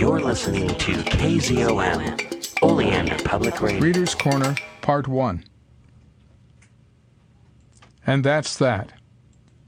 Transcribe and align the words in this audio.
You're 0.00 0.20
listening 0.20 0.66
to 0.66 0.92
KZOM, 0.92 2.62
Oleander 2.62 3.22
Public 3.22 3.60
Radio. 3.60 3.82
Reader's 3.82 4.14
Corner, 4.14 4.56
Part 4.80 5.06
1. 5.06 5.44
And 8.06 8.24
that's 8.24 8.56
that. 8.56 8.94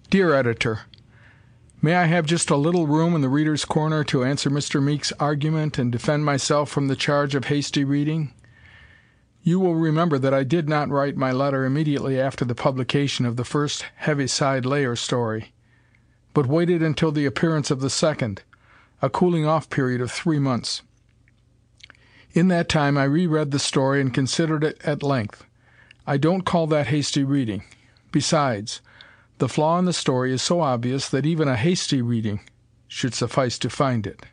Dear 0.09 0.33
Editor, 0.33 0.87
May 1.83 1.97
I 1.97 2.07
have 2.07 2.25
just 2.25 2.49
a 2.49 2.57
little 2.57 2.87
room 2.87 3.15
in 3.15 3.21
the 3.21 3.29
Reader's 3.29 3.67
Corner 3.67 4.05
to 4.05 4.25
answer 4.25 4.49
Mr. 4.49 4.83
Meek's 4.83 5.13
argument 5.21 5.77
and 5.77 5.93
defend 5.93 6.25
myself 6.25 6.71
from 6.71 6.89
the 6.89 6.97
charge 6.97 7.35
of 7.35 7.45
hasty 7.45 7.85
reading? 7.85 8.33
You 9.43 9.61
will 9.61 9.75
remember 9.75 10.19
that 10.19 10.33
I 10.33 10.45
did 10.45 10.67
not 10.67 10.89
write 10.89 11.15
my 11.19 11.31
letter 11.31 11.67
immediately 11.67 12.19
after 12.19 12.47
the 12.47 12.55
publication 12.55 13.27
of 13.27 13.37
the 13.37 13.45
first 13.45 13.85
Heaviside 13.97 14.65
Layer 14.65 14.97
story, 14.97 15.53
but 16.33 16.47
waited 16.47 16.83
until 16.83 17.13
the 17.13 17.27
appearance 17.27 17.71
of 17.71 17.81
the 17.81 17.91
second, 17.91 18.41
a 19.03 19.11
cooling 19.11 19.45
off 19.45 19.69
period 19.69 20.01
of 20.01 20.11
three 20.11 20.39
months. 20.39 20.83
In 22.33 22.49
that 22.49 22.69
time 22.69 22.97
I 22.97 23.05
reread 23.05 23.51
the 23.51 23.59
story 23.59 24.01
and 24.01 24.15
considered 24.15 24.65
it 24.65 24.81
at 24.85 25.03
length. 25.03 25.45
I 26.07 26.17
don't 26.17 26.47
call 26.47 26.69
that 26.69 26.87
hasty 26.87 27.25
reading. 27.25 27.65
Besides, 28.13 28.81
the 29.39 29.49
flaw 29.49 29.79
in 29.79 29.85
the 29.85 29.93
story 29.93 30.33
is 30.33 30.41
so 30.41 30.61
obvious 30.61 31.09
that 31.09 31.27
even 31.27 31.49
a 31.49 31.57
hasty 31.57 32.01
reading 32.01 32.41
should 32.87 33.13
suffice 33.13 33.59
to 33.59 33.69
find 33.69 34.07
it. 34.07 34.25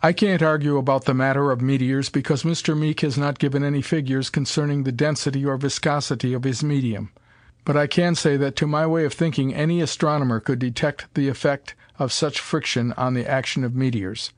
I 0.00 0.12
can't 0.12 0.42
argue 0.42 0.76
about 0.76 1.04
the 1.04 1.14
matter 1.14 1.50
of 1.50 1.60
meteors 1.60 2.08
because 2.08 2.44
Mr. 2.44 2.78
Meek 2.78 3.00
has 3.00 3.18
not 3.18 3.40
given 3.40 3.64
any 3.64 3.82
figures 3.82 4.30
concerning 4.30 4.84
the 4.84 4.92
density 4.92 5.44
or 5.44 5.56
viscosity 5.56 6.32
of 6.32 6.44
his 6.44 6.62
medium, 6.62 7.10
but 7.64 7.76
I 7.76 7.86
can 7.86 8.14
say 8.14 8.36
that 8.36 8.56
to 8.56 8.66
my 8.66 8.86
way 8.86 9.04
of 9.04 9.12
thinking 9.12 9.52
any 9.52 9.80
astronomer 9.80 10.38
could 10.40 10.60
detect 10.60 11.12
the 11.14 11.28
effect 11.28 11.74
of 11.98 12.12
such 12.12 12.40
friction 12.40 12.92
on 12.92 13.14
the 13.14 13.28
action 13.28 13.64
of 13.64 13.74
meteors. 13.74 14.32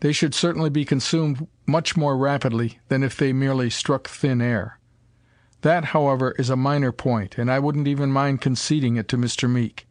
They 0.00 0.12
should 0.12 0.34
certainly 0.34 0.70
be 0.70 0.84
consumed 0.84 1.46
much 1.66 1.96
more 1.96 2.16
rapidly 2.16 2.78
than 2.88 3.02
if 3.02 3.16
they 3.16 3.32
merely 3.32 3.70
struck 3.70 4.08
thin 4.08 4.40
air. 4.42 4.78
That, 5.62 5.86
however, 5.86 6.32
is 6.32 6.50
a 6.50 6.56
minor 6.56 6.92
point, 6.92 7.38
and 7.38 7.50
I 7.50 7.58
wouldn't 7.58 7.88
even 7.88 8.12
mind 8.12 8.40
conceding 8.40 8.96
it 8.96 9.08
to 9.08 9.16
Mr. 9.16 9.50
Meek. 9.50 9.86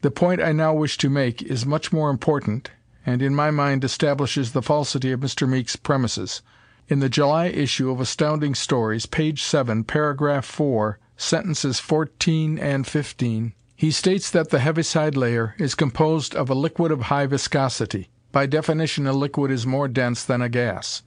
The 0.00 0.10
point 0.10 0.42
I 0.42 0.52
now 0.52 0.74
wish 0.74 0.98
to 0.98 1.08
make 1.08 1.42
is 1.42 1.64
much 1.64 1.92
more 1.92 2.10
important 2.10 2.70
and 3.04 3.22
in 3.22 3.34
my 3.34 3.50
mind 3.50 3.84
establishes 3.84 4.52
the 4.52 4.62
falsity 4.62 5.12
of 5.12 5.20
Mr. 5.20 5.48
Meek's 5.48 5.76
premises. 5.76 6.42
In 6.88 7.00
the 7.00 7.08
July 7.08 7.46
issue 7.46 7.90
of 7.90 8.00
Astounding 8.00 8.54
Stories, 8.54 9.06
page 9.06 9.42
7, 9.42 9.84
paragraph 9.84 10.44
4, 10.44 10.98
sentences 11.16 11.80
14 11.80 12.58
and 12.58 12.86
15, 12.86 13.54
he 13.74 13.90
states 13.90 14.30
that 14.30 14.50
the 14.50 14.60
heaviside 14.60 15.16
layer 15.16 15.54
is 15.58 15.74
composed 15.74 16.34
of 16.34 16.48
a 16.50 16.54
liquid 16.54 16.92
of 16.92 17.02
high 17.02 17.26
viscosity. 17.26 18.08
By 18.30 18.46
definition 18.46 19.06
a 19.06 19.12
liquid 19.12 19.50
is 19.50 19.66
more 19.66 19.88
dense 19.88 20.24
than 20.24 20.40
a 20.40 20.48
gas. 20.48 21.02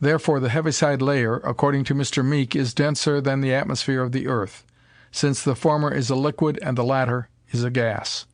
Therefore 0.00 0.40
the 0.40 0.48
heaviside 0.48 1.02
layer, 1.02 1.36
according 1.44 1.84
to 1.84 1.94
Mr. 1.94 2.24
Meek, 2.24 2.56
is 2.56 2.74
denser 2.74 3.20
than 3.20 3.40
the 3.40 3.52
atmosphere 3.52 4.02
of 4.02 4.12
the 4.12 4.26
earth, 4.26 4.64
since 5.12 5.42
the 5.42 5.54
former 5.54 5.92
is 5.92 6.10
a 6.10 6.16
liquid 6.16 6.58
and 6.62 6.76
the 6.76 6.84
latter 6.84 7.28
is 7.50 7.62
a 7.62 7.70
gas. 7.70 8.26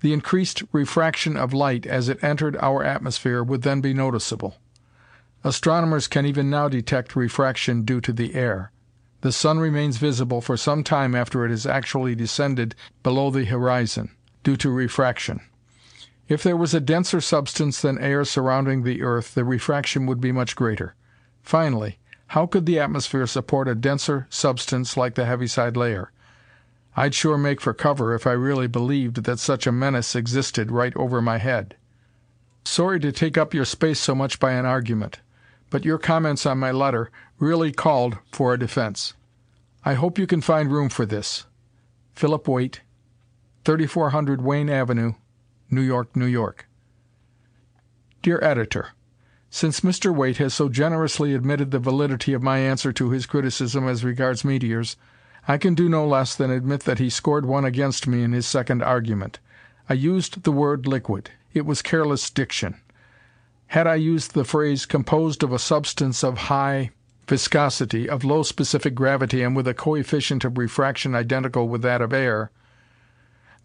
The 0.00 0.12
increased 0.12 0.62
refraction 0.72 1.36
of 1.36 1.52
light 1.52 1.84
as 1.84 2.08
it 2.08 2.22
entered 2.22 2.56
our 2.60 2.84
atmosphere 2.84 3.42
would 3.42 3.62
then 3.62 3.80
be 3.80 3.92
noticeable. 3.92 4.56
Astronomers 5.44 6.08
can 6.08 6.24
even 6.24 6.50
now 6.50 6.68
detect 6.68 7.16
refraction 7.16 7.82
due 7.82 8.00
to 8.00 8.12
the 8.12 8.34
air. 8.34 8.72
The 9.20 9.32
sun 9.32 9.58
remains 9.58 9.96
visible 9.96 10.40
for 10.40 10.56
some 10.56 10.84
time 10.84 11.14
after 11.14 11.44
it 11.44 11.50
has 11.50 11.66
actually 11.66 12.14
descended 12.14 12.74
below 13.02 13.30
the 13.30 13.44
horizon, 13.44 14.10
due 14.44 14.56
to 14.58 14.70
refraction. 14.70 15.40
If 16.28 16.42
there 16.42 16.56
was 16.56 16.74
a 16.74 16.80
denser 16.80 17.20
substance 17.20 17.80
than 17.80 17.98
air 17.98 18.24
surrounding 18.24 18.82
the 18.82 19.02
earth 19.02 19.34
the 19.34 19.44
refraction 19.44 20.06
would 20.06 20.20
be 20.20 20.30
much 20.30 20.54
greater. 20.54 20.94
Finally, 21.42 21.98
how 22.28 22.46
could 22.46 22.66
the 22.66 22.78
atmosphere 22.78 23.26
support 23.26 23.66
a 23.66 23.74
denser 23.74 24.26
substance 24.28 24.96
like 24.96 25.14
the 25.14 25.24
heaviside 25.24 25.76
layer? 25.76 26.12
I'd 26.94 27.14
sure 27.14 27.38
make 27.38 27.60
for 27.60 27.72
cover 27.72 28.14
if 28.14 28.26
I 28.26 28.32
really 28.32 28.66
believed 28.66 29.24
that 29.24 29.38
such 29.38 29.66
a 29.66 29.72
menace 29.72 30.14
existed 30.14 30.70
right 30.70 30.94
over 30.96 31.22
my 31.22 31.38
head. 31.38 31.76
Sorry 32.64 33.00
to 33.00 33.10
take 33.10 33.38
up 33.38 33.54
your 33.54 33.64
space 33.64 33.98
so 33.98 34.14
much 34.14 34.38
by 34.38 34.52
an 34.52 34.66
argument, 34.66 35.20
but 35.70 35.84
your 35.84 35.98
comments 35.98 36.46
on 36.46 36.58
my 36.58 36.70
letter 36.70 37.10
really 37.38 37.72
called 37.72 38.18
for 38.32 38.52
a 38.52 38.58
defense. 38.58 39.14
I 39.84 39.94
hope 39.94 40.18
you 40.18 40.26
can 40.26 40.40
find 40.40 40.72
room 40.72 40.88
for 40.88 41.06
this. 41.06 41.46
Philip 42.14 42.48
Waite, 42.48 42.80
3400 43.64 44.42
Wayne 44.42 44.70
Avenue, 44.70 45.12
New 45.70 45.82
York, 45.82 46.16
New 46.16 46.26
York. 46.26 46.68
Dear 48.22 48.40
Editor: 48.42 48.88
Since 49.50 49.80
Mr. 49.80 50.14
Waite 50.14 50.38
has 50.38 50.52
so 50.52 50.68
generously 50.68 51.34
admitted 51.34 51.70
the 51.70 51.78
validity 51.78 52.32
of 52.32 52.42
my 52.42 52.58
answer 52.58 52.92
to 52.92 53.10
his 53.10 53.26
criticism 53.26 53.86
as 53.86 54.04
regards 54.04 54.44
meteors, 54.44 54.96
I 55.46 55.56
can 55.58 55.74
do 55.74 55.88
no 55.88 56.06
less 56.06 56.34
than 56.34 56.50
admit 56.50 56.80
that 56.80 56.98
he 56.98 57.08
scored 57.08 57.46
one 57.46 57.64
against 57.64 58.06
me 58.06 58.22
in 58.22 58.32
his 58.32 58.46
second 58.46 58.82
argument. 58.82 59.38
I 59.88 59.94
used 59.94 60.42
the 60.42 60.52
word 60.52 60.86
liquid. 60.86 61.30
It 61.54 61.64
was 61.64 61.80
careless 61.80 62.28
diction. 62.28 62.80
Had 63.72 63.86
I 63.86 63.96
used 63.96 64.32
the 64.32 64.44
phrase 64.44 64.86
composed 64.86 65.42
of 65.42 65.52
a 65.52 65.58
substance 65.58 66.24
of 66.24 66.38
high 66.38 66.90
viscosity, 67.26 68.08
of 68.08 68.24
low 68.24 68.42
specific 68.42 68.94
gravity 68.94 69.42
and 69.42 69.54
with 69.54 69.68
a 69.68 69.74
coefficient 69.74 70.42
of 70.42 70.56
refraction 70.56 71.14
identical 71.14 71.68
with 71.68 71.82
that 71.82 72.00
of 72.00 72.14
air, 72.14 72.50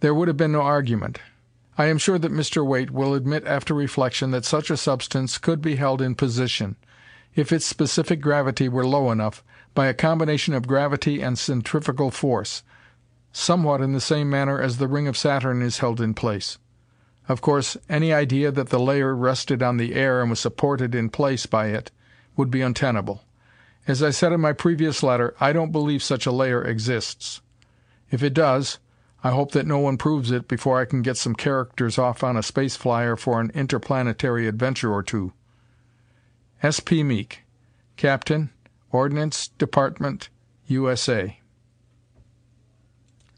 there 0.02 0.14
would 0.14 0.28
have 0.28 0.36
been 0.36 0.52
no 0.52 0.62
argument. 0.62 1.20
I 1.78 1.86
am 1.86 1.98
sure 1.98 2.20
that 2.20 2.34
Mr. 2.34 2.66
Waite 2.66 2.92
will 2.92 3.14
admit 3.14 3.48
after 3.48 3.74
reflection 3.74 4.32
that 4.32 4.44
such 4.44 4.70
a 4.70 4.76
substance 4.76 5.38
could 5.38 5.62
be 5.62 5.78
held 5.78 6.02
in 6.02 6.16
position, 6.16 6.76
if 7.34 7.54
its 7.54 7.66
specific 7.66 8.20
gravity 8.20 8.68
were 8.68 8.86
low 8.86 9.10
enough, 9.10 9.42
by 9.74 9.88
a 9.88 9.94
combination 9.94 10.54
of 10.54 10.68
gravity 10.68 11.22
and 11.22 11.40
centrifugal 11.40 12.12
force, 12.12 12.62
somewhat 13.32 13.80
in 13.80 13.94
the 13.94 14.02
same 14.02 14.30
manner 14.30 14.62
as 14.62 14.78
the 14.78 14.90
ring 14.90 15.08
of 15.08 15.18
Saturn 15.18 15.62
is 15.62 15.80
held 15.80 16.02
in 16.02 16.14
place. 16.14 16.58
Of 17.30 17.42
course, 17.42 17.78
any 17.88 18.12
idea 18.12 18.52
that 18.52 18.70
the 18.70 18.80
layer 18.80 19.16
rested 19.16 19.64
on 19.64 19.78
the 19.78 19.96
air 19.96 20.22
and 20.22 20.30
was 20.30 20.40
supported 20.40 20.94
in 20.94 21.10
place 21.10 21.46
by 21.46 21.68
it 21.68 21.92
would 22.36 22.52
be 22.52 22.62
untenable. 22.62 23.24
As 23.88 24.04
I 24.04 24.12
said 24.12 24.32
in 24.34 24.42
my 24.42 24.54
previous 24.54 25.04
letter, 25.04 25.36
I 25.40 25.54
don't 25.54 25.72
believe 25.72 26.04
such 26.04 26.26
a 26.26 26.32
layer 26.32 26.64
exists. 26.64 27.42
If 28.12 28.24
it 28.24 28.34
does, 28.34 28.80
I 29.24 29.32
hope 29.32 29.52
that 29.52 29.66
no 29.66 29.80
one 29.80 29.98
proves 29.98 30.32
it 30.32 30.50
before 30.50 30.82
I 30.82 30.86
can 30.86 31.02
get 31.02 31.16
some 31.16 31.34
characters 31.34 31.98
off 31.98 32.24
on 32.24 32.36
a 32.36 32.44
space 32.44 32.76
flyer 32.76 33.16
for 33.16 33.40
an 33.40 33.52
interplanetary 33.54 34.48
adventure 34.48 34.92
or 34.92 35.02
two. 35.02 35.32
S. 36.62 36.82
P. 36.82 37.04
Meek, 37.04 37.44
Captain, 37.96 38.50
Ordnance 38.92 39.48
Department, 39.48 40.30
U. 40.68 40.90
S. 40.90 41.08
A. 41.08 41.40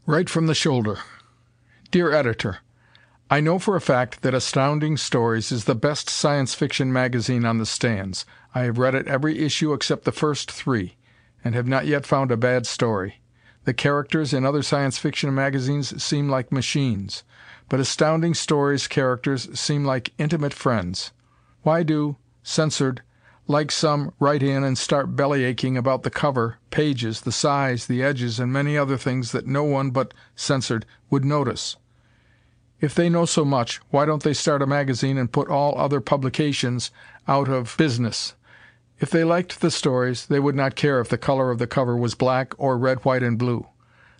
Right 0.06 0.28
from 0.28 0.46
the 0.46 0.54
Shoulder 0.54 0.98
Dear 1.90 2.12
Editor: 2.12 2.58
I 3.28 3.40
know 3.40 3.58
for 3.58 3.74
a 3.74 3.80
fact 3.80 4.22
that 4.22 4.34
Astounding 4.34 4.96
Stories 4.96 5.50
is 5.50 5.64
the 5.64 5.74
best 5.74 6.08
Science 6.08 6.54
Fiction 6.54 6.92
magazine 6.92 7.44
on 7.44 7.58
the 7.58 7.66
stands. 7.66 8.24
I 8.54 8.60
have 8.62 8.78
read 8.78 8.94
it 8.94 9.08
every 9.08 9.40
issue 9.40 9.72
except 9.72 10.04
the 10.04 10.12
first 10.12 10.48
three, 10.48 10.96
and 11.42 11.52
have 11.52 11.66
not 11.66 11.86
yet 11.86 12.06
found 12.06 12.30
a 12.30 12.36
bad 12.36 12.68
story. 12.68 13.20
The 13.64 13.74
characters 13.74 14.32
in 14.32 14.46
other 14.46 14.62
Science 14.62 14.98
Fiction 14.98 15.34
magazines 15.34 16.00
seem 16.00 16.28
like 16.28 16.52
machines, 16.52 17.24
but 17.68 17.80
Astounding 17.80 18.32
Stories 18.32 18.86
characters 18.86 19.58
seem 19.58 19.84
like 19.84 20.12
intimate 20.18 20.54
friends. 20.54 21.10
Why 21.62 21.82
do 21.82 22.18
Censored 22.44 23.02
like 23.48 23.72
some 23.72 24.12
write 24.20 24.44
in 24.44 24.62
and 24.62 24.78
start 24.78 25.16
belly 25.16 25.42
aching 25.42 25.76
about 25.76 26.04
the 26.04 26.10
cover, 26.10 26.58
pages, 26.70 27.22
the 27.22 27.32
size, 27.32 27.86
the 27.86 28.04
edges 28.04 28.38
and 28.38 28.52
many 28.52 28.78
other 28.78 28.96
things 28.96 29.32
that 29.32 29.48
no 29.48 29.64
one 29.64 29.90
but 29.90 30.14
Censored 30.36 30.86
would 31.10 31.24
notice? 31.24 31.76
If 32.80 32.94
they 32.94 33.08
know 33.08 33.24
so 33.24 33.44
much, 33.44 33.80
why 33.90 34.04
don't 34.04 34.22
they 34.22 34.34
start 34.34 34.62
a 34.62 34.66
magazine 34.66 35.16
and 35.16 35.32
put 35.32 35.48
all 35.48 35.78
other 35.78 36.00
publications 36.00 36.90
out 37.26 37.48
of 37.48 37.76
business? 37.78 38.34
If 38.98 39.10
they 39.10 39.24
liked 39.24 39.60
the 39.60 39.70
stories, 39.70 40.26
they 40.26 40.40
would 40.40 40.54
not 40.54 40.74
care 40.74 41.00
if 41.00 41.08
the 41.08 41.18
color 41.18 41.50
of 41.50 41.58
the 41.58 41.66
cover 41.66 41.96
was 41.96 42.14
black 42.14 42.54
or 42.58 42.78
red, 42.78 43.04
white 43.04 43.22
and 43.22 43.38
blue. 43.38 43.66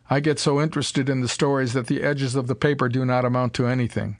I 0.08 0.20
get 0.20 0.38
so 0.38 0.60
interested 0.60 1.08
in 1.08 1.20
the 1.20 1.28
stories 1.28 1.72
that 1.72 1.86
the 1.86 2.02
edges 2.02 2.34
of 2.34 2.46
the 2.46 2.54
paper 2.54 2.88
do 2.88 3.04
not 3.04 3.24
amount 3.24 3.54
to 3.54 3.66
anything. 3.66 4.18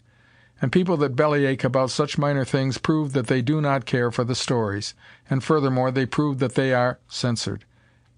And 0.61 0.73
people 0.73 0.97
that 0.99 1.17
bellyache 1.17 1.65
about 1.65 1.91
such 1.91 2.19
minor 2.19 2.45
things 2.45 2.79
prove 2.79 3.13
that 3.13 3.27
they 3.27 3.43
do 3.43 3.61
not 3.61 3.85
care 3.85 4.11
for 4.11 4.25
the 4.25 4.35
stories, 4.35 4.95
and 5.29 5.45
furthermore 5.45 5.91
they 5.91 6.07
prove 6.07 6.39
that 6.39 6.55
they 6.55 6.73
are 6.73 6.99
censored 7.09 7.65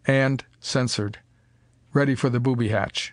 and 0.06 0.44
censored 0.60 1.18
ready 1.92 2.14
for 2.14 2.30
the 2.30 2.40
booby 2.40 2.68
hatch. 2.68 3.12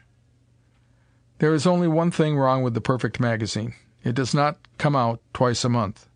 There 1.39 1.53
is 1.53 1.67
only 1.67 1.87
one 1.87 2.11
thing 2.11 2.37
wrong 2.37 2.63
with 2.63 2.73
the 2.73 2.81
perfect 2.81 3.19
magazine. 3.19 3.73
It 4.03 4.15
does 4.15 4.33
not 4.33 4.57
come 4.77 4.95
out 4.95 5.19
twice 5.33 5.65
a 5.65 5.69
month. 5.69 6.07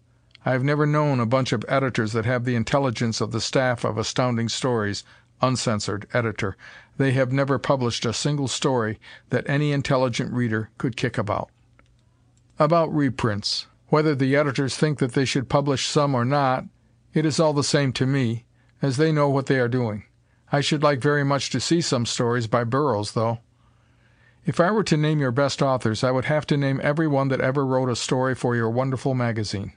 I 0.45 0.51
have 0.51 0.63
never 0.63 0.85
known 0.85 1.19
a 1.19 1.25
bunch 1.25 1.51
of 1.51 1.65
editors 1.67 2.13
that 2.13 2.25
have 2.25 2.45
the 2.45 2.55
intelligence 2.55 3.19
of 3.19 3.31
the 3.31 3.41
staff 3.41 3.83
of 3.83 3.97
Astounding 3.97 4.47
Stories 4.47 5.03
(uncensored) 5.41 6.07
editor. 6.13 6.55
They 6.97 7.11
have 7.11 7.33
never 7.33 7.59
published 7.59 8.05
a 8.05 8.13
single 8.13 8.47
story 8.47 8.99
that 9.29 9.49
any 9.49 9.73
intelligent 9.73 10.31
reader 10.31 10.69
could 10.77 10.95
kick 10.95 11.17
about. 11.17 11.49
About 12.57 12.93
reprints. 12.93 13.67
Whether 13.87 14.15
the 14.15 14.35
editors 14.35 14.77
think 14.77 14.99
that 14.99 15.13
they 15.13 15.25
should 15.25 15.49
publish 15.49 15.87
some 15.87 16.15
or 16.15 16.23
not, 16.23 16.65
it 17.13 17.25
is 17.25 17.39
all 17.39 17.53
the 17.53 17.63
same 17.63 17.91
to 17.93 18.05
me, 18.05 18.45
as 18.81 18.95
they 18.95 19.11
know 19.11 19.29
what 19.29 19.47
they 19.47 19.59
are 19.59 19.67
doing. 19.67 20.05
I 20.51 20.61
should 20.61 20.83
like 20.83 21.01
very 21.01 21.25
much 21.25 21.49
to 21.49 21.59
see 21.59 21.81
some 21.81 22.05
stories 22.05 22.47
by 22.47 22.63
Burroughs, 22.63 23.11
though. 23.11 23.39
If 24.49 24.59
I 24.59 24.71
were 24.71 24.83
to 24.85 24.97
name 24.97 25.19
your 25.19 25.31
best 25.31 25.61
authors, 25.61 26.03
I 26.03 26.09
would 26.09 26.25
have 26.25 26.47
to 26.47 26.57
name 26.57 26.81
every 26.81 27.07
one 27.07 27.27
that 27.27 27.39
ever 27.39 27.63
wrote 27.63 27.87
a 27.87 27.95
story 27.95 28.33
for 28.33 28.55
your 28.55 28.71
wonderful 28.71 29.13
magazine. 29.13 29.73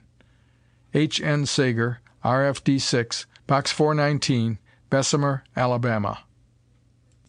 H. 0.95 1.21
N. 1.21 1.45
Sager, 1.45 1.99
RFD 2.25 2.81
6, 2.81 3.27
Box 3.45 3.71
419, 3.71 4.57
Bessemer, 4.89 5.43
Alabama. 5.55 6.23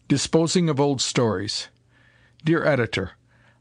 Disposing 0.07 0.69
of 0.69 0.79
Old 0.79 1.01
Stories 1.01 1.67
Dear 2.43 2.65
Editor: 2.65 3.11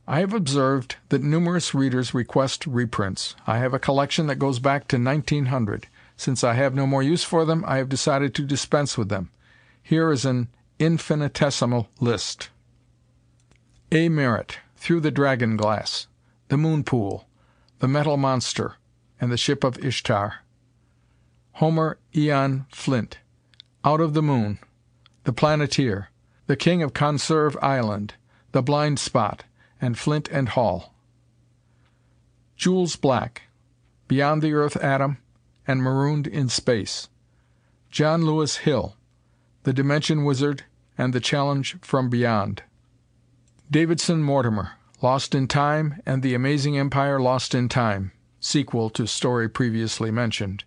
I 0.08 0.20
have 0.20 0.32
observed 0.32 0.96
that 1.10 1.22
numerous 1.22 1.74
readers 1.74 2.14
request 2.14 2.66
reprints. 2.66 3.36
I 3.46 3.58
have 3.58 3.74
a 3.74 3.78
collection 3.78 4.28
that 4.28 4.36
goes 4.36 4.60
back 4.60 4.88
to 4.88 4.96
1900. 4.96 5.88
Since 6.16 6.42
I 6.42 6.54
have 6.54 6.74
no 6.74 6.86
more 6.86 7.02
use 7.02 7.22
for 7.22 7.44
them, 7.44 7.62
I 7.66 7.76
have 7.76 7.90
decided 7.90 8.34
to 8.34 8.46
dispense 8.46 8.96
with 8.96 9.10
them. 9.10 9.28
Here 9.82 10.10
is 10.10 10.24
an 10.24 10.48
infinitesimal 10.78 11.90
list: 12.00 12.48
A. 13.92 14.08
Merritt, 14.08 14.58
Through 14.76 15.00
the 15.00 15.10
Dragon 15.10 15.56
Glass, 15.56 16.08
The 16.48 16.56
Moon 16.56 16.84
Pool, 16.84 17.28
The 17.78 17.88
Metal 17.88 18.16
Monster, 18.16 18.76
and 19.20 19.30
the 19.30 19.36
Ship 19.36 19.62
of 19.62 19.78
Ishtar. 19.84 20.40
Homer 21.52 21.98
Eon 22.16 22.66
Flint, 22.70 23.18
Out 23.84 24.00
of 24.00 24.14
the 24.14 24.22
Moon, 24.22 24.58
The 25.24 25.32
Planeteer, 25.32 26.08
The 26.46 26.56
King 26.56 26.82
of 26.82 26.94
Conserve 26.94 27.56
Island, 27.62 28.14
The 28.52 28.62
Blind 28.62 28.98
Spot, 28.98 29.44
and 29.80 29.98
Flint 29.98 30.28
and 30.30 30.48
Hall. 30.50 30.94
Jules 32.56 32.96
Black, 32.96 33.42
Beyond 34.08 34.42
the 34.42 34.54
Earth 34.54 34.76
Atom 34.76 35.18
and 35.66 35.82
Marooned 35.82 36.26
in 36.26 36.48
Space. 36.48 37.08
John 37.90 38.24
Lewis 38.24 38.58
Hill, 38.58 38.96
The 39.62 39.72
Dimension 39.72 40.24
Wizard 40.24 40.64
and 40.98 41.12
the 41.12 41.20
Challenge 41.20 41.76
from 41.80 42.08
Beyond. 42.08 42.62
Davidson 43.70 44.22
Mortimer, 44.22 44.72
Lost 45.00 45.34
in 45.34 45.48
Time 45.48 46.00
and 46.04 46.22
The 46.22 46.34
Amazing 46.34 46.78
Empire 46.78 47.18
Lost 47.18 47.54
in 47.54 47.68
Time 47.68 48.12
sequel 48.44 48.90
to 48.90 49.06
story 49.06 49.48
previously 49.48 50.10
mentioned. 50.10 50.64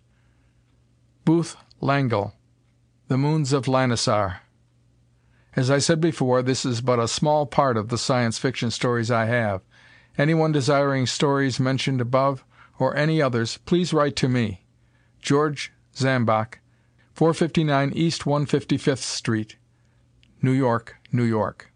Booth 1.24 1.56
Langell, 1.80 2.32
The 3.06 3.16
Moons 3.16 3.52
of 3.52 3.66
Lanisar. 3.66 4.38
As 5.54 5.70
I 5.70 5.78
said 5.78 6.00
before, 6.00 6.42
this 6.42 6.64
is 6.64 6.80
but 6.80 6.98
a 6.98 7.06
small 7.06 7.46
part 7.46 7.76
of 7.76 7.88
the 7.88 7.98
Science 7.98 8.36
Fiction 8.36 8.72
stories 8.72 9.12
I 9.12 9.26
have. 9.26 9.62
Anyone 10.16 10.50
desiring 10.50 11.06
stories 11.06 11.60
mentioned 11.60 12.00
above, 12.00 12.44
or 12.80 12.96
any 12.96 13.22
others, 13.22 13.58
please 13.58 13.92
write 13.92 14.16
to 14.16 14.28
me. 14.28 14.64
George 15.22 15.72
Zambock, 15.94 16.58
459 17.14 17.92
East 17.94 18.22
155th 18.22 18.98
Street, 18.98 19.56
New 20.42 20.52
York, 20.52 20.96
New 21.12 21.24
York. 21.24 21.72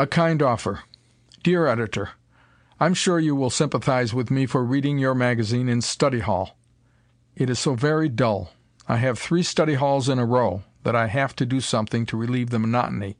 A 0.00 0.06
Kind 0.06 0.42
Offer 0.42 0.84
Dear 1.42 1.66
Editor: 1.66 2.10
I'm 2.78 2.94
sure 2.94 3.18
you 3.18 3.34
will 3.34 3.50
sympathize 3.50 4.14
with 4.14 4.30
me 4.30 4.46
for 4.46 4.62
reading 4.62 4.96
your 4.96 5.12
magazine 5.12 5.68
in 5.68 5.80
study 5.80 6.20
hall. 6.20 6.56
It 7.34 7.50
is 7.50 7.58
so 7.58 7.74
very 7.74 8.08
dull. 8.08 8.52
I 8.86 8.98
have 8.98 9.18
three 9.18 9.42
study 9.42 9.74
halls 9.74 10.08
in 10.08 10.20
a 10.20 10.24
row, 10.24 10.62
that 10.84 10.94
I 10.94 11.08
have 11.08 11.34
to 11.34 11.44
do 11.44 11.60
something 11.60 12.06
to 12.06 12.16
relieve 12.16 12.50
the 12.50 12.60
monotony. 12.60 13.16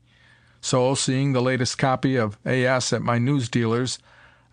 So, 0.61 0.95
seeing 0.95 1.33
the 1.33 1.41
latest 1.41 1.77
copy 1.77 2.15
of 2.15 2.37
A. 2.45 2.65
S. 2.65 2.93
at 2.93 3.01
my 3.01 3.17
newsdealer's, 3.19 3.99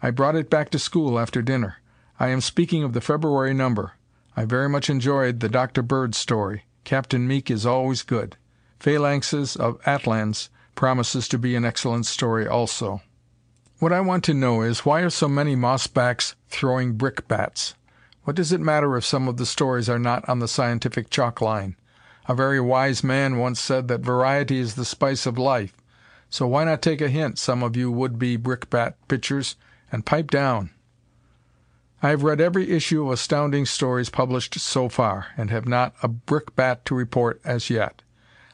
I 0.03 0.11
brought 0.11 0.35
it 0.35 0.51
back 0.51 0.71
to 0.71 0.81
school 0.81 1.21
after 1.21 1.43
dinner. 1.43 1.77
I 2.19 2.31
am 2.31 2.41
speaking 2.41 2.83
of 2.83 2.93
the 2.93 3.01
February 3.01 3.55
number. 3.55 3.93
I 4.37 4.47
very 4.47 4.69
much 4.69 4.91
enjoyed 4.91 5.39
the 5.39 5.49
Dr. 5.49 5.83
Bird 5.83 6.17
story. 6.17 6.65
Captain 6.83 7.29
Meek 7.29 7.53
is 7.53 7.65
always 7.65 8.03
good. 8.03 8.37
Phalanxes 8.81 9.57
of 9.57 9.81
Atlans 9.87 10.49
promises 10.77 11.27
to 11.29 11.39
be 11.39 11.57
an 11.57 11.65
excellent 11.65 12.07
story 12.07 12.47
also. 12.47 13.03
What 13.79 13.93
I 13.93 14.01
want 14.01 14.23
to 14.25 14.35
know 14.35 14.63
is, 14.63 14.87
why 14.87 15.01
are 15.01 15.11
so 15.11 15.29
many 15.29 15.57
mossbacks 15.57 16.35
throwing 16.49 16.95
brickbats? 16.95 17.75
What 18.23 18.37
does 18.37 18.53
it 18.53 18.61
matter 18.61 18.97
if 18.97 19.05
some 19.05 19.29
of 19.29 19.37
the 19.37 19.47
stories 19.47 19.89
are 19.89 19.99
not 19.99 20.29
on 20.29 20.39
the 20.39 20.49
scientific 20.49 21.11
chalk 21.11 21.41
line? 21.41 21.77
A 22.29 22.35
very 22.35 22.61
wise 22.61 23.05
man 23.05 23.39
once 23.39 23.61
said 23.61 23.89
that 23.89 24.01
variety 24.01 24.59
is 24.59 24.75
the 24.75 24.85
spice 24.85 25.27
of 25.27 25.39
life. 25.39 25.77
So 26.31 26.47
why 26.47 26.65
not 26.65 26.83
take 26.83 27.01
a 27.01 27.09
hint, 27.09 27.39
some 27.39 27.63
of 27.63 27.77
you 27.77 27.91
would 27.91 28.19
be 28.19 28.37
brickbat 28.37 28.95
pitchers, 29.09 29.57
and 29.93 30.07
pipe 30.07 30.31
down? 30.31 30.71
I 32.03 32.11
have 32.11 32.25
read 32.25 32.41
every 32.41 32.71
issue 32.71 33.05
of 33.07 33.13
Astounding 33.13 33.65
Stories 33.67 34.11
published 34.11 34.59
so 34.59 34.89
far, 34.89 35.29
and 35.37 35.51
have 35.51 35.69
not 35.69 35.95
a 36.03 36.09
brickbat 36.09 36.85
to 36.87 36.95
report 36.95 37.41
as 37.45 37.71
yet. 37.71 38.03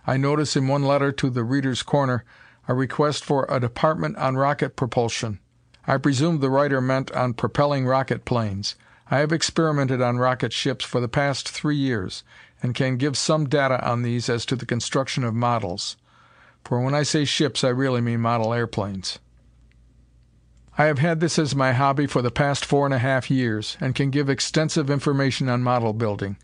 I 0.07 0.17
notice 0.17 0.57
in 0.57 0.67
one 0.67 0.83
letter 0.83 1.13
to 1.13 1.31
"The 1.31 1.45
Readers' 1.45 1.83
Corner" 1.83 2.25
a 2.67 2.75
request 2.75 3.25
for 3.25 3.47
a 3.49 3.61
department 3.61 4.17
on 4.17 4.37
rocket 4.37 4.75
propulsion. 4.75 5.39
I 5.87 5.97
presume 5.99 6.41
the 6.41 6.51
writer 6.51 6.81
meant 6.81 7.11
on 7.13 7.35
propelling 7.35 7.87
rocket 7.87 8.25
planes. 8.25 8.77
I 9.11 9.19
have 9.19 9.33
experimented 9.33 10.01
on 10.01 10.19
rocket 10.19 10.53
ships 10.53 10.85
for 10.85 11.01
the 11.01 11.09
past 11.09 11.49
three 11.49 11.77
years, 11.77 12.25
and 12.63 12.75
can 12.75 12.97
give 12.97 13.17
some 13.17 13.49
data 13.49 13.85
on 13.85 14.03
these 14.03 14.29
as 14.29 14.47
to 14.47 14.57
the 14.57 14.67
construction 14.67 15.23
of 15.25 15.35
models. 15.35 15.97
For 16.65 16.81
when 16.81 16.95
I 16.95 17.03
say 17.03 17.25
ships 17.25 17.63
I 17.63 17.69
really 17.69 18.01
mean 18.01 18.21
model 18.21 18.53
airplanes. 18.55 19.19
I 20.79 20.85
have 20.85 21.01
had 21.01 21.21
this 21.21 21.39
as 21.39 21.55
my 21.55 21.73
hobby 21.73 22.07
for 22.07 22.23
the 22.23 22.31
past 22.31 22.65
four 22.65 22.87
and 22.87 22.95
a 22.95 22.99
half 22.99 23.31
years, 23.31 23.77
and 23.81 23.95
can 23.95 24.11
give 24.11 24.31
extensive 24.31 24.89
information 24.89 25.49
on 25.49 25.63
model 25.63 25.93
building. 25.93 26.39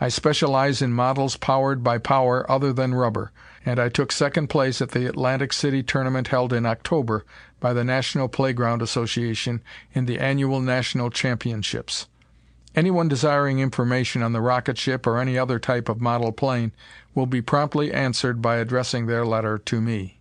I 0.00 0.08
specialize 0.08 0.82
in 0.82 0.92
models 0.92 1.36
powered 1.36 1.82
by 1.82 1.98
power 1.98 2.50
other 2.50 2.72
than 2.72 2.94
rubber 2.94 3.32
and 3.66 3.80
I 3.80 3.88
took 3.88 4.12
second 4.12 4.48
place 4.48 4.82
at 4.82 4.90
the 4.90 5.06
Atlantic 5.06 5.52
City 5.52 5.82
tournament 5.82 6.28
held 6.28 6.52
in 6.52 6.66
October 6.66 7.24
by 7.60 7.72
the 7.72 7.84
National 7.84 8.28
Playground 8.28 8.82
Association 8.82 9.62
in 9.92 10.06
the 10.06 10.18
annual 10.18 10.60
National 10.60 11.10
Championships. 11.10 12.06
Anyone 12.74 13.08
desiring 13.08 13.60
information 13.60 14.22
on 14.22 14.32
the 14.32 14.40
rocket 14.40 14.76
ship 14.76 15.06
or 15.06 15.18
any 15.18 15.38
other 15.38 15.58
type 15.58 15.88
of 15.88 16.00
model 16.00 16.32
plane 16.32 16.72
will 17.14 17.26
be 17.26 17.40
promptly 17.40 17.92
answered 17.92 18.42
by 18.42 18.56
addressing 18.56 19.06
their 19.06 19.24
letter 19.24 19.58
to 19.58 19.80
me. 19.80 20.20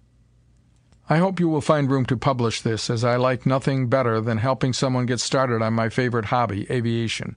I 1.10 1.18
hope 1.18 1.40
you 1.40 1.50
will 1.50 1.62
find 1.62 1.92
room 1.92 2.06
to 2.06 2.16
publish 2.16 2.62
this, 2.62 2.90
as 2.90 3.04
I 3.04 3.18
like 3.18 3.46
nothing 3.46 3.88
better 3.90 4.22
than 4.22 4.38
helping 4.38 4.72
someone 4.72 5.06
get 5.06 5.20
started 5.20 5.62
on 5.62 5.74
my 5.74 5.90
favorite 5.90 6.26
hobby, 6.26 6.66
aviation. 6.72 7.36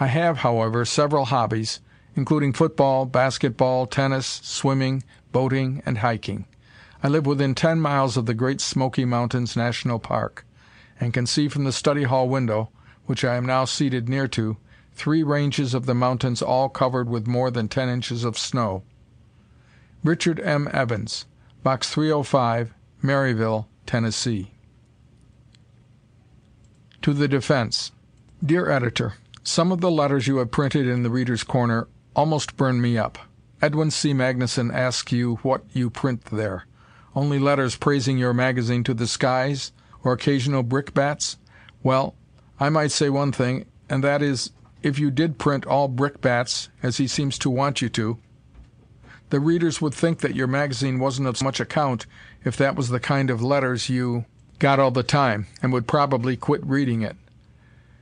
I 0.00 0.06
have, 0.06 0.38
however, 0.38 0.84
several 0.84 1.26
hobbies, 1.26 1.80
including 2.14 2.52
football, 2.52 3.04
basketball, 3.04 3.86
tennis, 3.86 4.40
swimming, 4.44 5.02
boating, 5.32 5.82
and 5.84 5.98
hiking. 5.98 6.46
I 7.02 7.08
live 7.08 7.26
within 7.26 7.54
ten 7.54 7.80
miles 7.80 8.16
of 8.16 8.26
the 8.26 8.34
Great 8.34 8.60
Smoky 8.60 9.04
Mountains 9.04 9.56
National 9.56 9.98
Park, 9.98 10.44
and 11.00 11.12
can 11.12 11.26
see 11.26 11.48
from 11.48 11.64
the 11.64 11.72
study 11.72 12.04
hall 12.04 12.28
window, 12.28 12.70
which 13.06 13.24
I 13.24 13.36
am 13.36 13.46
now 13.46 13.64
seated 13.64 14.08
near 14.08 14.28
to, 14.28 14.56
three 14.94 15.22
ranges 15.22 15.74
of 15.74 15.86
the 15.86 15.94
mountains 15.94 16.42
all 16.42 16.68
covered 16.68 17.08
with 17.08 17.26
more 17.26 17.50
than 17.50 17.68
ten 17.68 17.88
inches 17.88 18.24
of 18.24 18.36
snow. 18.36 18.82
Richard 20.04 20.40
M. 20.40 20.68
Evans, 20.72 21.26
Box 21.62 21.90
305, 21.90 22.72
Maryville, 23.02 23.66
Tennessee. 23.86 24.52
To 27.02 27.12
the 27.12 27.28
Defense 27.28 27.92
Dear 28.44 28.70
Editor: 28.70 29.14
Some 29.50 29.72
of 29.72 29.80
the 29.80 29.90
letters 29.90 30.26
you 30.26 30.36
have 30.36 30.50
printed 30.50 30.86
in 30.86 31.02
"The 31.02 31.10
Readers' 31.10 31.42
Corner" 31.42 31.88
almost 32.14 32.58
burn 32.58 32.82
me 32.82 32.98
up. 32.98 33.16
Edwin 33.62 33.90
C. 33.90 34.12
Magnuson 34.12 34.70
asks 34.70 35.10
you 35.10 35.36
what 35.36 35.64
you 35.72 35.88
print 35.88 36.26
there. 36.26 36.66
Only 37.16 37.38
letters 37.38 37.74
praising 37.74 38.18
your 38.18 38.34
magazine 38.34 38.84
to 38.84 38.92
the 38.92 39.06
skies, 39.06 39.72
or 40.04 40.12
occasional 40.12 40.62
brickbats? 40.62 41.38
Well, 41.82 42.14
I 42.60 42.68
might 42.68 42.92
say 42.92 43.08
one 43.08 43.32
thing, 43.32 43.64
and 43.88 44.04
that 44.04 44.20
is, 44.20 44.50
if 44.82 44.98
you 44.98 45.10
did 45.10 45.38
print 45.38 45.64
all 45.64 45.88
brickbats, 45.88 46.68
as 46.82 46.98
he 46.98 47.06
seems 47.06 47.38
to 47.38 47.48
want 47.48 47.80
you 47.80 47.88
to, 47.88 48.18
the 49.30 49.40
readers 49.40 49.80
would 49.80 49.94
think 49.94 50.18
that 50.18 50.36
your 50.36 50.46
magazine 50.46 50.98
wasn't 50.98 51.26
of 51.26 51.42
much 51.42 51.58
account 51.58 52.04
if 52.44 52.58
that 52.58 52.76
was 52.76 52.90
the 52.90 53.00
kind 53.00 53.30
of 53.30 53.42
letters 53.42 53.88
you 53.88 54.26
got 54.58 54.78
all 54.78 54.90
the 54.90 55.02
time, 55.02 55.46
and 55.62 55.72
would 55.72 55.86
probably 55.86 56.36
quit 56.36 56.62
reading 56.66 57.00
it. 57.00 57.16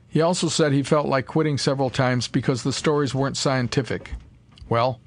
He 0.09 0.21
also 0.21 0.47
said 0.47 0.71
he 0.71 0.83
felt 0.83 1.07
like 1.07 1.25
quitting 1.25 1.57
several 1.57 1.89
times 1.89 2.27
because 2.27 2.63
the 2.63 2.73
stories 2.73 3.13
weren't 3.13 3.37
scientific. 3.37 4.13
Well, 4.69 4.99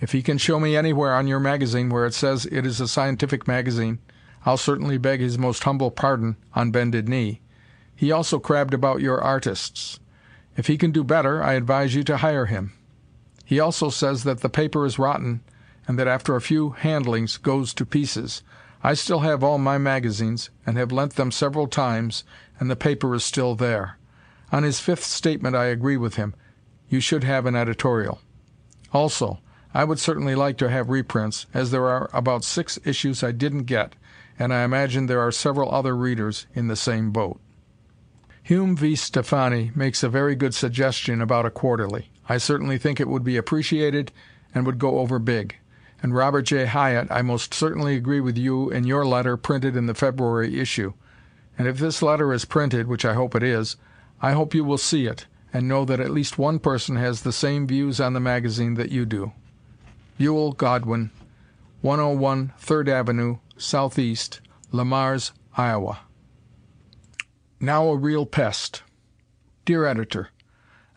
if 0.00 0.12
he 0.12 0.22
can 0.22 0.38
show 0.38 0.60
me 0.60 0.76
anywhere 0.76 1.14
on 1.14 1.26
your 1.26 1.40
magazine 1.40 1.88
where 1.88 2.06
it 2.06 2.14
says 2.14 2.46
it 2.46 2.66
is 2.66 2.80
a 2.80 2.88
scientific 2.88 3.48
magazine, 3.48 3.98
I'll 4.46 4.56
certainly 4.56 4.98
beg 4.98 5.20
his 5.20 5.38
most 5.38 5.64
humble 5.64 5.90
pardon 5.90 6.36
on 6.54 6.70
bended 6.70 7.08
knee. 7.08 7.40
He 7.94 8.12
also 8.12 8.38
crabbed 8.38 8.74
about 8.74 9.00
your 9.00 9.20
artists. 9.20 9.98
If 10.56 10.68
he 10.68 10.78
can 10.78 10.92
do 10.92 11.02
better, 11.02 11.42
I 11.42 11.54
advise 11.54 11.94
you 11.94 12.04
to 12.04 12.18
hire 12.18 12.46
him. 12.46 12.72
He 13.44 13.58
also 13.58 13.90
says 13.90 14.24
that 14.24 14.40
the 14.40 14.48
paper 14.48 14.86
is 14.86 14.98
rotten, 14.98 15.40
and 15.86 15.98
that 15.98 16.06
after 16.06 16.36
a 16.36 16.40
few 16.40 16.70
handlings 16.70 17.36
goes 17.36 17.74
to 17.74 17.86
pieces. 17.86 18.42
I 18.82 18.94
still 18.94 19.20
have 19.20 19.42
all 19.42 19.58
my 19.58 19.78
magazines, 19.78 20.50
and 20.64 20.76
have 20.76 20.92
lent 20.92 21.16
them 21.16 21.32
several 21.32 21.66
times, 21.66 22.24
and 22.60 22.70
the 22.70 22.76
paper 22.76 23.14
is 23.14 23.24
still 23.24 23.56
there. 23.56 23.97
On 24.50 24.62
his 24.62 24.80
fifth 24.80 25.04
statement 25.04 25.54
I 25.54 25.66
agree 25.66 25.96
with 25.96 26.16
him. 26.16 26.34
You 26.88 27.00
should 27.00 27.24
have 27.24 27.46
an 27.46 27.54
editorial. 27.54 28.20
Also, 28.92 29.40
I 29.74 29.84
would 29.84 29.98
certainly 29.98 30.34
like 30.34 30.56
to 30.58 30.70
have 30.70 30.88
reprints, 30.88 31.46
as 31.52 31.70
there 31.70 31.86
are 31.86 32.08
about 32.12 32.44
six 32.44 32.78
issues 32.84 33.22
I 33.22 33.32
didn't 33.32 33.64
get, 33.64 33.94
and 34.38 34.52
I 34.54 34.64
imagine 34.64 35.06
there 35.06 35.20
are 35.20 35.32
several 35.32 35.70
other 35.74 35.94
readers 35.94 36.46
in 36.54 36.68
the 36.68 36.76
same 36.76 37.10
boat. 37.10 37.38
Hume 38.42 38.74
V. 38.74 38.96
Stefani 38.96 39.72
makes 39.74 40.02
a 40.02 40.08
very 40.08 40.34
good 40.34 40.54
suggestion 40.54 41.20
about 41.20 41.44
a 41.44 41.50
quarterly. 41.50 42.10
I 42.30 42.38
certainly 42.38 42.78
think 42.78 42.98
it 42.98 43.08
would 43.08 43.24
be 43.24 43.36
appreciated 43.36 44.10
and 44.54 44.64
would 44.64 44.78
go 44.78 45.00
over 45.00 45.18
big. 45.18 45.56
And 46.02 46.14
Robert 46.14 46.42
J. 46.42 46.64
Hyatt, 46.64 47.08
I 47.10 47.20
most 47.20 47.52
certainly 47.52 47.96
agree 47.96 48.20
with 48.20 48.38
you 48.38 48.70
in 48.70 48.84
your 48.84 49.04
letter 49.04 49.36
printed 49.36 49.76
in 49.76 49.86
the 49.86 49.94
February 49.94 50.58
issue. 50.58 50.94
And 51.58 51.68
if 51.68 51.78
this 51.78 52.00
letter 52.00 52.32
is 52.32 52.46
printed, 52.46 52.86
which 52.86 53.04
I 53.04 53.14
hope 53.14 53.34
it 53.34 53.42
is, 53.42 53.76
I 54.20 54.32
hope 54.32 54.54
you 54.54 54.64
will 54.64 54.78
see 54.78 55.06
it 55.06 55.26
and 55.52 55.68
know 55.68 55.84
that 55.84 56.00
at 56.00 56.10
least 56.10 56.38
one 56.38 56.58
person 56.58 56.96
has 56.96 57.22
the 57.22 57.32
same 57.32 57.66
views 57.66 58.00
on 58.00 58.12
the 58.12 58.20
magazine 58.20 58.74
that 58.74 58.90
you 58.90 59.06
do. 59.06 59.32
Buell 60.18 60.52
Godwin, 60.52 61.10
101 61.80 62.52
3rd 62.60 62.88
Avenue, 62.88 63.38
Southeast, 63.56 64.40
Le 64.72 64.84
Mars, 64.84 65.32
Iowa. 65.56 66.00
Now 67.60 67.88
a 67.88 67.96
Real 67.96 68.26
Pest 68.26 68.82
Dear 69.64 69.84
Editor: 69.84 70.30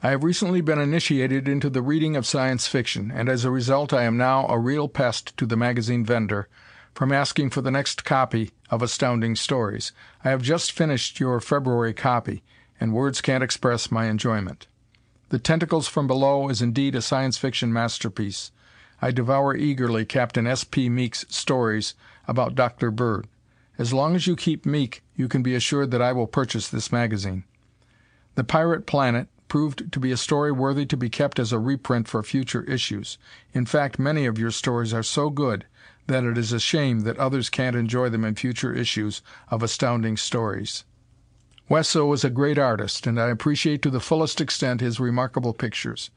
I 0.01 0.10
have 0.10 0.24
recently 0.24 0.62
been 0.62 0.80
initiated 0.80 1.48
into 1.48 1.70
the 1.70 1.82
reading 1.82 2.16
of 2.16 2.25
Science 2.25 2.68
Fiction, 2.68 3.12
and 3.13 3.30
as 3.30 3.46
a 3.46 3.51
result 3.51 3.94
I 3.94 4.04
am 4.04 4.18
now 4.18 4.48
a 4.48 4.58
real 4.58 4.88
pest 4.88 5.36
to 5.38 5.46
the 5.46 5.58
magazine 5.58 6.06
vendor 6.06 6.48
from 6.94 7.12
asking 7.12 7.51
for 7.51 7.62
the 7.62 7.72
next 7.72 8.04
copy 8.04 8.51
of 8.70 8.82
Astounding 8.82 9.36
Stories. 9.36 9.92
I 10.24 10.30
have 10.30 10.42
just 10.42 10.72
finished 10.72 11.20
your 11.20 11.40
February 11.40 11.94
copy, 11.94 12.44
and 12.82 12.94
words 12.94 13.22
can't 13.22 13.44
express 13.44 13.92
my 13.92 14.08
enjoyment. 14.08 14.68
The 15.30 15.40
Tentacles 15.40 15.88
from 15.88 16.08
Below 16.08 16.50
is 16.50 16.62
indeed 16.62 16.96
a 16.96 17.02
Science 17.02 17.38
Fiction 17.38 17.72
masterpiece. 17.72 18.52
I 19.02 19.12
devour 19.12 19.56
eagerly 19.56 20.04
Captain 20.04 20.48
S. 20.48 20.64
P. 20.64 20.90
Meek's 20.90 21.24
stories 21.30 21.94
about 22.28 22.56
Dr. 22.56 22.90
Bird. 22.90 23.28
As 23.78 23.94
long 23.94 24.16
as 24.16 24.26
you 24.26 24.36
keep 24.36 24.66
Meek 24.66 25.04
you 25.16 25.28
can 25.28 25.44
be 25.44 25.56
assured 25.56 25.92
that 25.92 26.02
I 26.02 26.12
will 26.12 26.28
purchase 26.28 26.68
this 26.68 26.92
magazine. 26.92 27.44
The 28.36 28.44
Pirate 28.44 28.88
Planet 28.88 29.28
proved 29.48 29.92
to 29.92 30.00
be 30.00 30.12
a 30.12 30.18
story 30.18 30.52
worthy 30.52 30.86
to 30.88 30.98
be 30.98 31.10
kept 31.10 31.38
as 31.38 31.52
a 31.52 31.60
reprint 31.60 32.08
for 32.08 32.24
future 32.24 32.64
issues. 32.64 33.20
In 33.54 33.66
fact, 33.66 34.00
many 34.00 34.26
of 34.26 34.40
your 34.40 34.52
stories 34.52 34.94
are 34.94 35.04
so 35.04 35.30
good 35.30 35.66
that 36.08 36.24
it 36.24 36.38
is 36.38 36.52
a 36.52 36.60
shame 36.60 37.02
that 37.02 37.18
others 37.18 37.50
can't 37.50 37.76
enjoy 37.76 38.10
them 38.10 38.26
in 38.26 38.34
future 38.36 38.74
issues 38.74 39.22
of 39.50 39.62
Astounding 39.62 40.18
Stories. 40.18 40.84
Wesso 41.72 42.12
is 42.13 42.25
a 42.25 42.30
great 42.30 42.58
artist, 42.58 43.08
and 43.08 43.18
I 43.18 43.30
appreciate 43.30 43.82
to 43.84 43.90
the 43.90 44.01
fullest 44.01 44.42
extent 44.42 44.82
his 44.82 45.00
remarkable 45.00 45.54
pictures. 45.54 46.10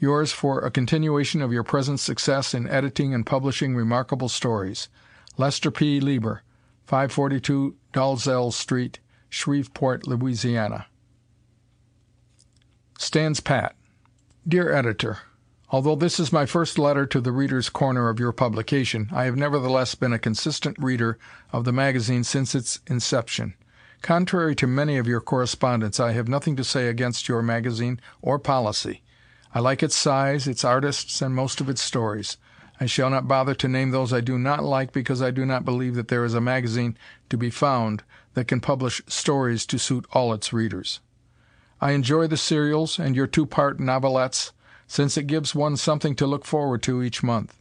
Yours 0.00 0.32
for 0.32 0.60
a 0.60 0.70
continuation 0.70 1.42
of 1.42 1.52
your 1.52 1.62
present 1.62 2.00
success 2.00 2.54
in 2.54 2.66
editing 2.66 3.12
and 3.12 3.26
publishing 3.26 3.76
remarkable 3.76 4.30
stories. 4.30 4.88
Lester 5.36 5.70
P. 5.70 6.00
Lieber, 6.00 6.40
542 6.86 7.76
Dalzell 7.92 8.50
Street, 8.50 8.98
Shreveport, 9.28 10.06
Louisiana. 10.06 10.86
Stands 12.98 13.40
Pat 13.40 13.76
Dear 14.48 14.72
Editor: 14.72 15.18
Although 15.68 15.96
this 15.96 16.18
is 16.18 16.32
my 16.32 16.46
first 16.46 16.78
letter 16.78 17.04
to 17.04 17.20
the 17.20 17.32
Readers' 17.32 17.68
Corner 17.68 18.08
of 18.08 18.18
your 18.18 18.32
publication, 18.32 19.10
I 19.12 19.24
have 19.24 19.36
nevertheless 19.36 19.94
been 19.94 20.14
a 20.14 20.18
consistent 20.18 20.78
reader 20.78 21.18
of 21.52 21.66
the 21.66 21.72
magazine 21.72 22.24
since 22.24 22.54
its 22.54 22.80
inception. 22.86 23.52
Contrary 24.02 24.54
to 24.54 24.66
many 24.66 24.96
of 24.96 25.06
your 25.06 25.20
correspondents, 25.20 25.98
I 25.98 26.12
have 26.12 26.28
nothing 26.28 26.56
to 26.56 26.64
say 26.64 26.88
against 26.88 27.28
your 27.28 27.42
magazine 27.42 28.00
or 28.22 28.38
policy. 28.38 29.02
I 29.54 29.60
like 29.60 29.82
its 29.82 29.96
size, 29.96 30.46
its 30.46 30.64
artists, 30.64 31.20
and 31.20 31.34
most 31.34 31.60
of 31.60 31.68
its 31.68 31.82
stories. 31.82 32.36
I 32.80 32.86
shall 32.86 33.10
not 33.10 33.26
bother 33.26 33.54
to 33.56 33.68
name 33.68 33.90
those 33.90 34.12
I 34.12 34.20
do 34.20 34.38
not 34.38 34.62
like 34.62 34.92
because 34.92 35.20
I 35.20 35.32
do 35.32 35.44
not 35.44 35.64
believe 35.64 35.96
that 35.96 36.08
there 36.08 36.24
is 36.24 36.34
a 36.34 36.40
magazine 36.40 36.96
to 37.28 37.36
be 37.36 37.50
found 37.50 38.04
that 38.34 38.46
can 38.46 38.60
publish 38.60 39.02
stories 39.08 39.66
to 39.66 39.78
suit 39.78 40.06
all 40.12 40.32
its 40.32 40.52
readers. 40.52 41.00
I 41.80 41.92
enjoy 41.92 42.28
the 42.28 42.36
serials 42.36 42.98
and 42.98 43.16
your 43.16 43.26
two 43.26 43.46
part 43.46 43.80
novelettes, 43.80 44.52
since 44.86 45.16
it 45.16 45.26
gives 45.26 45.54
one 45.54 45.76
something 45.76 46.14
to 46.16 46.26
look 46.26 46.44
forward 46.44 46.82
to 46.84 47.02
each 47.02 47.22
month. 47.22 47.58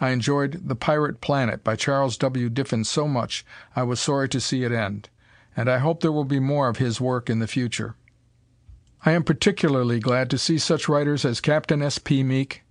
I 0.00 0.10
enjoyed 0.10 0.68
The 0.68 0.76
Pirate 0.76 1.20
Planet 1.20 1.64
by 1.64 1.76
Charles 1.76 2.16
W. 2.18 2.48
Diffin 2.48 2.84
so 2.84 3.08
much 3.08 3.44
I 3.74 3.82
was 3.82 4.00
sorry 4.00 4.28
to 4.30 4.40
see 4.40 4.62
it 4.64 4.72
end, 4.72 5.08
and 5.56 5.70
I 5.70 5.78
hope 5.78 6.00
there 6.00 6.12
will 6.12 6.24
be 6.24 6.40
more 6.40 6.68
of 6.68 6.78
his 6.78 7.00
work 7.00 7.30
in 7.30 7.38
the 7.38 7.46
future. 7.46 7.94
I 9.06 9.12
am 9.12 9.22
particularly 9.22 10.00
glad 10.00 10.30
to 10.30 10.38
see 10.38 10.58
such 10.58 10.88
writers 10.88 11.24
as 11.24 11.40
Captain 11.40 11.82
S. 11.82 11.98
P. 11.98 12.22
Meek, 12.22 12.62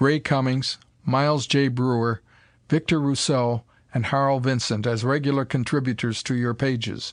Ray 0.00 0.20
Cummings, 0.20 0.78
Miles 1.04 1.46
J. 1.46 1.68
Breuer, 1.68 2.22
Victor 2.68 3.00
Rousseau, 3.00 3.62
and 3.92 4.06
Harl 4.06 4.40
Vincent 4.40 4.86
as 4.86 5.04
regular 5.04 5.44
contributors 5.44 6.22
to 6.22 6.34
your 6.34 6.54
pages. 6.54 7.12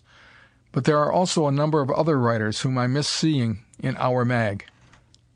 But 0.71 0.85
there 0.85 0.99
are 0.99 1.11
also 1.11 1.47
a 1.47 1.51
number 1.51 1.81
of 1.81 1.91
other 1.91 2.17
writers 2.17 2.61
whom 2.61 2.77
I 2.77 2.87
miss 2.87 3.07
seeing 3.07 3.65
in 3.79 3.97
"our 3.97 4.23
mag." 4.23 4.65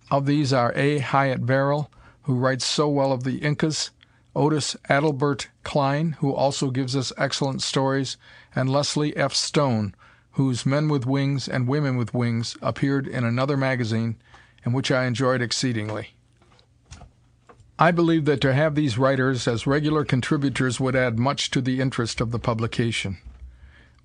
Of 0.09 0.25
these 0.25 0.53
are 0.53 0.71
A. 0.75 0.99
Hyatt 0.99 1.41
Verrill, 1.41 1.91
who 2.23 2.35
writes 2.35 2.65
so 2.65 2.87
well 2.87 3.11
of 3.11 3.23
the 3.23 3.39
Incas, 3.39 3.91
Otis 4.35 4.75
Adelbert 4.89 5.47
Kline, 5.63 6.13
who 6.19 6.33
also 6.33 6.71
gives 6.71 6.95
us 6.95 7.13
excellent 7.17 7.61
stories, 7.61 8.17
and 8.55 8.69
Leslie 8.69 9.15
F. 9.15 9.33
Stone, 9.33 9.93
whose 10.31 10.65
Men 10.65 10.89
with 10.89 11.05
Wings 11.05 11.47
and 11.47 11.67
Women 11.67 11.97
with 11.97 12.13
Wings 12.13 12.57
appeared 12.61 13.07
in 13.07 13.23
another 13.23 13.55
magazine 13.55 14.15
and 14.65 14.73
which 14.73 14.91
I 14.91 15.05
enjoyed 15.05 15.41
exceedingly. 15.41 16.15
I 17.77 17.91
believe 17.91 18.25
that 18.25 18.41
to 18.41 18.53
have 18.53 18.75
these 18.75 18.97
writers 18.97 19.47
as 19.47 19.67
regular 19.67 20.05
contributors 20.05 20.79
would 20.79 20.95
add 20.95 21.19
much 21.19 21.51
to 21.51 21.61
the 21.61 21.81
interest 21.81 22.21
of 22.21 22.31
the 22.31 22.39
publication. 22.39 23.17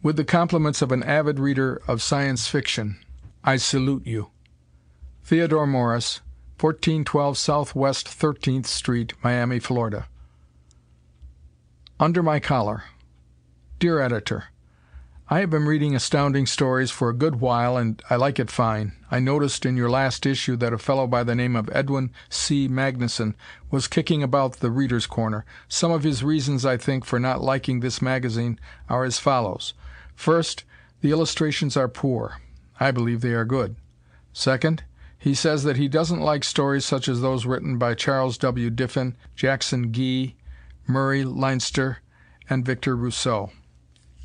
With 0.02 0.16
the 0.16 0.24
compliments 0.24 0.82
of 0.82 0.92
an 0.92 1.02
avid 1.02 1.38
reader 1.38 1.80
of 1.86 2.02
Science 2.02 2.48
Fiction, 2.48 2.98
I 3.44 3.56
salute 3.56 4.06
you. 4.06 4.30
Theodore 5.24 5.66
Morris, 5.66 6.20
1412 6.60 7.38
Southwest 7.38 8.06
13th 8.06 8.66
Street, 8.66 9.12
Miami, 9.22 9.58
Florida. 9.58 10.06
Under 12.00 12.22
My 12.22 12.38
Collar 12.38 12.84
Dear 13.80 13.98
Editor: 14.00 14.44
I 15.28 15.40
have 15.40 15.50
been 15.50 15.64
reading 15.64 15.96
Astounding 15.96 16.46
Stories 16.46 16.92
for 16.92 17.08
a 17.08 17.12
good 17.12 17.40
while 17.40 17.76
and 17.76 18.00
I 18.08 18.14
like 18.14 18.38
it 18.38 18.52
fine. 18.52 18.92
I 19.10 19.18
noticed 19.18 19.66
in 19.66 19.76
your 19.76 19.90
last 19.90 20.24
issue 20.24 20.54
that 20.58 20.72
a 20.72 20.78
fellow 20.78 21.08
by 21.08 21.24
the 21.24 21.34
name 21.34 21.56
of 21.56 21.68
Edwin 21.72 22.12
C. 22.28 22.68
Magnuson 22.68 23.34
was 23.72 23.88
kicking 23.88 24.22
about 24.22 24.60
"The 24.60 24.70
Readers' 24.70 25.08
Corner." 25.08 25.44
Some 25.66 25.90
of 25.90 26.04
his 26.04 26.22
reasons, 26.22 26.64
I 26.64 26.76
think, 26.76 27.04
for 27.04 27.18
not 27.18 27.42
liking 27.42 27.80
this 27.80 28.00
magazine 28.00 28.60
are 28.88 29.02
as 29.02 29.18
follows. 29.18 29.74
First, 30.14 30.62
the 31.00 31.10
illustrations 31.10 31.76
are 31.76 31.88
poor. 31.88 32.40
I 32.78 32.92
believe 32.92 33.22
they 33.22 33.34
are 33.34 33.44
good. 33.44 33.74
Second, 34.32 34.84
he 35.18 35.34
says 35.34 35.64
that 35.64 35.76
he 35.76 35.88
doesn't 35.88 36.20
like 36.20 36.44
stories 36.44 36.84
such 36.84 37.08
as 37.08 37.22
those 37.22 37.44
written 37.44 37.76
by 37.76 37.94
Charles 37.94 38.38
W. 38.38 38.70
Diffin, 38.70 39.16
Jackson 39.34 39.92
Gee, 39.92 40.36
Murray 40.88 41.22
Leinster, 41.22 41.98
and 42.48 42.64
Victor 42.64 42.96
Rousseau. 42.96 43.50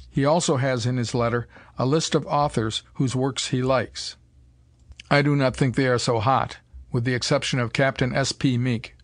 He 0.09 0.23
also 0.23 0.57
has 0.57 0.85
in 0.85 0.97
his 0.97 1.13
letter 1.13 1.47
a 1.77 1.85
list 1.85 2.15
of 2.15 2.25
authors 2.25 2.83
whose 2.93 3.15
works 3.15 3.47
he 3.47 3.61
likes. 3.61 4.15
I 5.11 5.21
do 5.21 5.35
not 5.35 5.55
think 5.55 5.75
they 5.75 5.87
are 5.87 5.99
so 5.99 6.19
hot, 6.19 6.57
with 6.91 7.03
the 7.03 7.13
exception 7.13 7.59
of 7.59 7.73
Captain 7.73 8.15
S. 8.15 8.31
P. 8.31 8.57
Meek. 8.57 8.95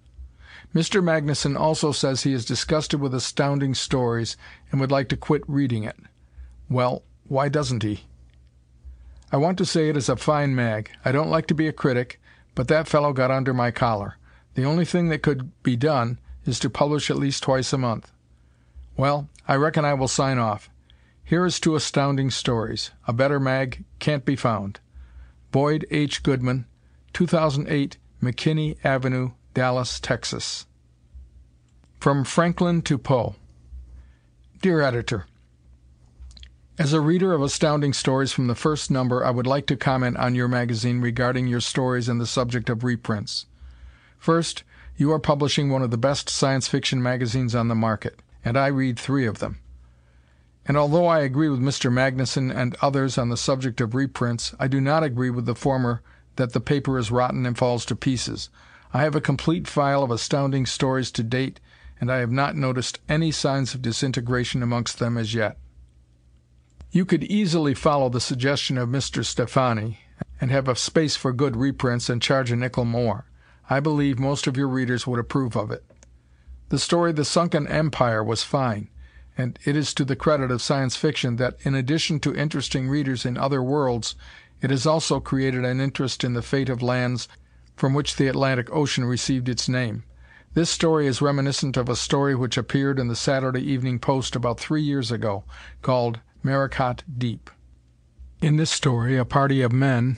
Mr. 0.74 1.04
Magnuson 1.04 1.60
also 1.60 1.92
says 1.92 2.24
he 2.24 2.32
is 2.32 2.46
disgusted 2.46 3.02
with 3.02 3.14
Astounding 3.14 3.74
Stories 3.74 4.38
and 4.72 4.80
would 4.80 4.92
like 4.92 5.10
to 5.10 5.18
quit 5.18 5.44
reading 5.48 5.84
it. 5.84 5.98
Well, 6.70 7.04
why 7.28 7.50
doesn't 7.50 7.84
he? 7.84 8.06
I 9.32 9.38
want 9.38 9.58
to 9.58 9.66
say 9.66 9.90
it 9.90 9.98
is 9.98 10.10
a 10.10 10.16
fine 10.16 10.56
mag. 10.56 10.92
I 11.04 11.12
don't 11.12 11.30
like 11.30 11.48
to 11.48 11.54
be 11.54 11.68
a 11.68 11.74
critic, 11.74 12.22
but 12.56 12.68
that 12.68 12.88
fellow 12.88 13.14
got 13.14 13.32
under 13.32 13.54
my 13.54 13.72
collar. 13.72 14.16
The 14.54 14.66
only 14.66 14.86
thing 14.86 15.10
that 15.10 15.24
could 15.24 15.52
be 15.64 15.76
done 15.76 16.20
is 16.50 16.60
to 16.60 16.70
publish 16.70 17.10
at 17.10 17.18
least 17.18 17.44
twice 17.44 17.72
a 17.72 17.78
month. 17.78 18.12
Well, 18.98 19.30
I 19.48 19.56
reckon 19.56 19.86
I 19.86 19.94
will 19.94 20.08
sign 20.10 20.38
off. 20.38 20.70
Here 21.24 21.46
is 21.46 21.60
to 21.62 21.76
Astounding 21.76 22.32
Stories. 22.32 22.90
A 23.08 23.14
better 23.14 23.40
mag 23.40 23.86
can't 24.00 24.26
be 24.26 24.36
found. 24.36 24.80
Boyd 25.52 25.86
H. 25.92 26.24
Goodman, 26.24 26.66
2008 27.14 27.98
McKinney 28.22 28.78
Avenue, 28.84 29.32
Dallas, 29.54 30.00
Texas. 30.00 30.66
From 32.00 32.24
Franklin 32.24 32.82
to 32.82 32.98
Poe 32.98 33.36
Dear 34.62 34.82
Editor: 34.82 35.28
As 36.78 36.94
a 36.94 37.00
reader 37.00 37.34
of 37.34 37.42
Astounding 37.42 37.94
Stories 37.94 38.32
from 38.32 38.48
the 38.48 38.56
first 38.56 38.90
number 38.90 39.24
I 39.24 39.30
would 39.32 39.48
like 39.48 39.68
to 39.68 39.78
comment 39.78 40.18
on 40.18 40.36
your 40.36 40.48
magazine 40.48 41.00
regarding 41.00 41.48
your 41.48 41.62
stories 41.62 42.10
and 42.10 42.20
the 42.20 42.26
subject 42.26 42.70
of 42.70 42.84
reprints. 42.84 43.46
First, 44.18 44.64
you 45.00 45.12
are 45.12 45.20
publishing 45.20 45.70
one 45.70 45.82
of 45.82 45.92
the 45.92 45.98
best 45.98 46.30
Science 46.30 46.68
Fiction 46.68 47.02
magazines 47.02 47.56
on 47.56 47.70
the 47.70 47.76
market, 47.76 48.20
and 48.44 48.58
I 48.58 48.68
read 48.68 49.00
three 49.00 49.26
of 49.26 49.40
them. 49.40 49.60
And 50.66 50.78
although 50.78 51.08
I 51.08 51.20
agree 51.20 51.50
with 51.50 51.62
Mr. 51.62 51.92
Magnuson 51.92 52.56
and 52.56 52.76
others 52.82 53.18
on 53.18 53.30
the 53.30 53.38
subject 53.38 53.82
of 53.82 53.96
reprints, 53.96 54.54
I 54.60 54.68
do 54.68 54.82
not 54.82 55.04
agree 55.04 55.30
with 55.30 55.46
the 55.46 55.56
former 55.56 56.02
that 56.36 56.54
the 56.54 56.60
paper 56.60 57.00
is 57.00 57.12
rotten 57.12 57.46
and 57.46 57.58
falls 57.58 57.86
to 57.86 57.96
pieces. 57.96 58.50
I 58.94 59.04
have 59.04 59.16
a 59.16 59.22
complete 59.22 59.68
file 59.68 60.04
of 60.04 60.12
Astounding 60.12 60.66
Stories 60.66 61.12
to 61.12 61.24
date 61.24 61.60
and 62.00 62.12
I 62.12 62.18
have 62.18 62.32
not 62.32 62.56
noticed 62.56 63.00
any 63.10 63.32
signs 63.32 63.74
of 63.74 63.82
disintegration 63.82 64.64
amongst 64.64 65.00
them 65.00 65.18
as 65.18 65.34
yet. 65.34 65.58
You 66.92 67.06
could 67.06 67.24
easily 67.26 67.74
follow 67.74 68.10
the 68.10 68.22
suggestion 68.22 68.78
of 68.78 68.90
Mr. 68.90 69.24
Stefani, 69.24 70.00
and 70.42 70.52
have 70.52 70.68
a 70.68 70.76
space 70.76 71.16
for 71.16 71.34
good 71.34 71.56
reprints 71.56 72.10
and 72.10 72.22
charge 72.22 72.52
a 72.52 72.56
nickel 72.56 72.86
more. 72.86 73.26
I 73.70 73.80
believe 73.80 74.18
most 74.18 74.48
of 74.48 74.58
your 74.58 74.68
readers 74.68 75.06
would 75.06 75.20
approve 75.20 75.56
of 75.56 75.70
it. 75.70 75.84
The 76.70 76.80
story 76.80 77.12
The 77.12 77.24
Sunken 77.24 77.68
Empire 77.68 78.24
was 78.24 78.44
fine, 78.44 78.90
and 79.38 79.60
it 79.64 79.76
is 79.76 79.94
to 79.94 80.06
the 80.06 80.16
credit 80.16 80.50
of 80.50 80.62
Science 80.62 80.96
Fiction 80.96 81.36
that 81.36 81.58
in 81.62 81.76
addition 81.76 82.20
to 82.22 82.36
interesting 82.36 82.90
readers 82.90 83.26
in 83.26 83.38
other 83.38 83.62
worlds 83.62 84.16
it 84.62 84.70
has 84.72 84.86
also 84.86 85.20
created 85.20 85.64
an 85.64 85.80
interest 85.80 86.24
in 86.24 86.34
the 86.34 86.42
fate 86.42 86.68
of 86.68 86.82
lands 86.82 87.28
from 87.76 87.94
which 87.94 88.16
the 88.16 88.28
Atlantic 88.28 88.70
Ocean 88.74 89.06
received 89.06 89.48
its 89.48 89.70
name. 89.70 90.04
This 90.54 90.70
story 90.70 91.08
is 91.08 91.22
reminiscent 91.22 91.78
of 91.78 91.88
a 91.88 91.96
story 91.96 92.36
which 92.36 92.58
appeared 92.58 93.00
in 93.00 93.08
the 93.08 93.16
Saturday 93.16 93.62
Evening 93.62 94.00
Post 94.00 94.36
about 94.36 94.60
three 94.60 94.82
years 94.82 95.12
ago, 95.12 95.44
called 95.82 96.20
Maracot 96.44 97.04
Deep. 97.18 97.50
In 98.42 98.58
this 98.58 98.72
story 98.72 99.16
a 99.16 99.26
party 99.26 99.62
of 99.62 99.72
men 99.72 100.18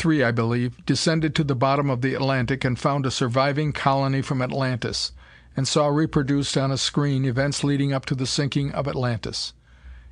three, 0.00 0.24
I 0.24 0.32
believe 0.32 0.84
descended 0.84 1.36
to 1.36 1.44
the 1.44 1.54
bottom 1.54 1.88
of 1.88 2.00
the 2.00 2.14
Atlantic 2.14 2.64
and 2.64 2.76
found 2.76 3.06
a 3.06 3.10
surviving 3.12 3.72
colony 3.72 4.22
from 4.22 4.42
Atlantis, 4.42 5.12
and 5.56 5.68
saw 5.68 5.86
reproduced 5.86 6.56
on 6.56 6.72
a 6.72 6.76
screen 6.76 7.24
events 7.24 7.62
leading 7.62 7.92
up 7.92 8.06
to 8.06 8.16
the 8.16 8.26
sinking 8.26 8.72
of 8.72 8.88
Atlantis. 8.88 9.52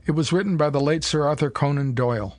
It 0.06 0.12
was 0.12 0.32
written 0.32 0.56
by 0.56 0.70
the 0.70 0.80
late 0.80 1.02
Sir 1.02 1.26
Arthur 1.26 1.50
Conan 1.50 1.94
Doyle 1.94 2.36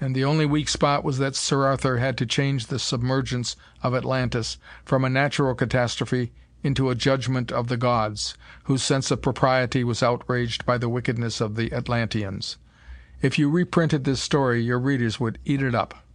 and 0.00 0.14
the 0.14 0.24
only 0.24 0.44
weak 0.44 0.68
spot 0.68 1.04
was 1.04 1.18
that 1.18 1.34
Sir 1.34 1.64
Arthur 1.64 1.98
had 1.98 2.18
to 2.18 2.26
change 2.26 2.66
the 2.66 2.78
submergence 2.78 3.56
of 3.82 3.94
Atlantis 3.94 4.58
from 4.84 5.04
a 5.04 5.10
natural 5.10 5.54
catastrophe 5.54 6.32
into 6.62 6.90
a 6.90 6.94
judgment 6.94 7.50
of 7.50 7.68
the 7.68 7.76
gods, 7.76 8.36
whose 8.64 8.82
sense 8.82 9.10
of 9.10 9.22
propriety 9.22 9.84
was 9.84 10.02
outraged 10.02 10.66
by 10.66 10.76
the 10.76 10.88
wickedness 10.88 11.40
of 11.40 11.54
the 11.54 11.72
Atlanteans. 11.72 12.56
If 13.22 13.38
you 13.38 13.48
reprinted 13.48 14.04
this 14.04 14.20
story 14.20 14.62
your 14.62 14.78
readers 14.78 15.18
would 15.18 15.38
eat 15.44 15.62
it 15.62 15.74
up. 15.74 16.05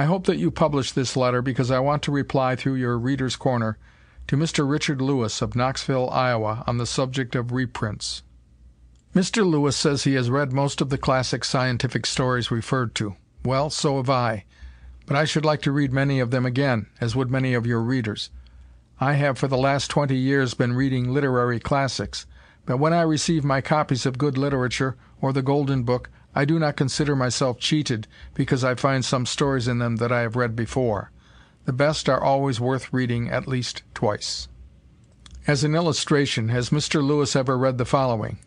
I 0.00 0.04
hope 0.04 0.24
that 0.24 0.38
you 0.38 0.50
publish 0.50 0.92
this 0.92 1.14
letter 1.14 1.42
because 1.42 1.70
I 1.70 1.78
want 1.78 2.02
to 2.04 2.10
reply 2.10 2.56
through 2.56 2.76
your 2.76 2.98
Readers' 2.98 3.36
Corner 3.36 3.76
to 4.28 4.36
Mr. 4.38 4.66
Richard 4.66 5.02
Lewis 5.02 5.42
of 5.42 5.54
Knoxville, 5.54 6.08
Iowa, 6.08 6.64
on 6.66 6.78
the 6.78 6.86
subject 6.86 7.34
of 7.34 7.52
reprints. 7.52 8.22
Mr. 9.14 9.44
Lewis 9.44 9.76
says 9.76 10.04
he 10.04 10.14
has 10.14 10.30
read 10.30 10.54
most 10.54 10.80
of 10.80 10.88
the 10.88 10.96
classic 10.96 11.44
scientific 11.44 12.06
stories 12.06 12.50
referred 12.50 12.94
to. 12.94 13.16
Well, 13.44 13.68
so 13.68 13.98
have 13.98 14.08
I, 14.08 14.46
but 15.04 15.18
I 15.18 15.26
should 15.26 15.44
like 15.44 15.60
to 15.64 15.70
read 15.70 15.92
many 15.92 16.18
of 16.18 16.30
them 16.30 16.46
again, 16.46 16.86
as 16.98 17.14
would 17.14 17.30
many 17.30 17.52
of 17.52 17.66
your 17.66 17.82
readers. 17.82 18.30
I 19.00 19.12
have 19.12 19.36
for 19.36 19.48
the 19.48 19.58
last 19.58 19.90
twenty 19.90 20.16
years 20.16 20.54
been 20.54 20.72
reading 20.72 21.12
literary 21.12 21.60
classics, 21.60 22.24
but 22.64 22.78
when 22.78 22.94
I 22.94 23.02
receive 23.02 23.44
my 23.44 23.60
copies 23.60 24.06
of 24.06 24.16
good 24.16 24.38
literature, 24.38 24.96
or 25.20 25.34
the 25.34 25.42
Golden 25.42 25.82
Book, 25.82 26.08
I 26.34 26.44
do 26.44 26.58
not 26.58 26.76
consider 26.76 27.16
myself 27.16 27.58
cheated 27.58 28.06
because 28.34 28.62
I 28.62 28.74
find 28.74 29.04
some 29.04 29.26
stories 29.26 29.66
in 29.66 29.78
them 29.78 29.96
that 29.96 30.12
I 30.12 30.20
have 30.20 30.36
read 30.36 30.54
before. 30.54 31.10
The 31.64 31.72
best 31.72 32.08
are 32.08 32.22
always 32.22 32.60
worth 32.60 32.92
reading 32.92 33.28
at 33.28 33.48
least 33.48 33.82
twice. 33.94 34.48
As 35.46 35.64
an 35.64 35.74
illustration, 35.74 36.48
has 36.48 36.70
Mr. 36.70 37.02
Lewis 37.02 37.34
ever 37.34 37.58
read 37.58 37.78
the 37.78 37.84
following? 37.84 38.38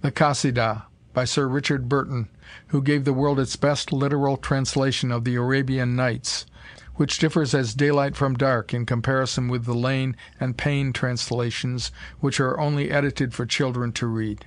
The 0.00 0.12
Kasidah, 0.12 0.84
by 1.12 1.24
Sir 1.24 1.48
Richard 1.48 1.88
Burton, 1.88 2.28
who 2.68 2.80
gave 2.80 3.04
the 3.04 3.12
world 3.12 3.40
its 3.40 3.56
best 3.56 3.92
literal 3.92 4.36
translation 4.36 5.10
of 5.10 5.24
the 5.24 5.34
Arabian 5.34 5.96
Nights, 5.96 6.46
which 6.94 7.18
differs 7.18 7.54
as 7.54 7.74
daylight 7.74 8.16
from 8.16 8.34
dark 8.34 8.72
in 8.72 8.86
comparison 8.86 9.48
with 9.48 9.64
the 9.64 9.74
Lane 9.74 10.16
and 10.40 10.56
Payne 10.56 10.92
translations 10.92 11.90
which 12.20 12.40
are 12.40 12.58
only 12.58 12.90
edited 12.90 13.34
for 13.34 13.46
children 13.46 13.92
to 13.92 14.06
read. 14.06 14.46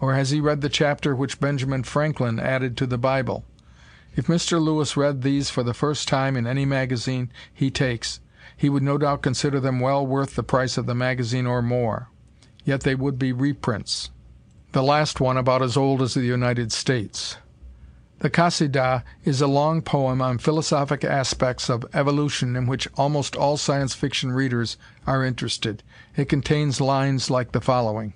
Or 0.00 0.14
has 0.14 0.30
he 0.30 0.40
read 0.40 0.60
the 0.60 0.68
chapter 0.68 1.14
which 1.14 1.40
Benjamin 1.40 1.82
Franklin 1.82 2.38
added 2.38 2.76
to 2.76 2.86
the 2.86 2.98
Bible? 2.98 3.44
If 4.14 4.26
Mr. 4.26 4.60
Lewis 4.60 4.96
read 4.96 5.22
these 5.22 5.50
for 5.50 5.62
the 5.62 5.74
first 5.74 6.08
time 6.08 6.36
in 6.36 6.46
any 6.46 6.64
magazine 6.64 7.30
he 7.52 7.70
takes, 7.70 8.20
he 8.56 8.68
would 8.68 8.82
no 8.82 8.98
doubt 8.98 9.22
consider 9.22 9.60
them 9.60 9.80
well 9.80 10.06
worth 10.06 10.34
the 10.34 10.42
price 10.42 10.76
of 10.76 10.86
the 10.86 10.94
magazine 10.94 11.46
or 11.46 11.62
more. 11.62 12.08
Yet 12.64 12.82
they 12.82 12.94
would 12.94 13.18
be 13.18 13.32
reprints 13.32 14.10
the 14.72 14.82
last 14.82 15.18
one 15.18 15.36
about 15.36 15.62
as 15.62 15.76
old 15.76 16.02
as 16.02 16.14
the 16.14 16.20
United 16.20 16.70
States. 16.72 17.36
The 18.18 18.28
Kasidah 18.28 19.02
is 19.24 19.40
a 19.40 19.46
long 19.46 19.80
poem 19.80 20.20
on 20.20 20.38
philosophic 20.38 21.04
aspects 21.04 21.70
of 21.70 21.86
evolution 21.94 22.54
in 22.54 22.66
which 22.66 22.88
almost 22.96 23.34
all 23.34 23.56
science 23.56 23.94
fiction 23.94 24.32
readers 24.32 24.76
are 25.06 25.24
interested. 25.24 25.82
It 26.16 26.28
contains 26.28 26.80
lines 26.80 27.30
like 27.30 27.52
the 27.52 27.60
following: 27.60 28.12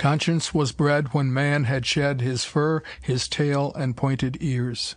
Conscience 0.00 0.54
was 0.54 0.72
bred 0.72 1.12
when 1.12 1.30
man 1.30 1.64
had 1.64 1.84
shed 1.84 2.22
his 2.22 2.42
fur, 2.42 2.82
his 3.02 3.28
tail 3.28 3.70
and 3.74 3.98
pointed 3.98 4.38
ears. 4.40 4.96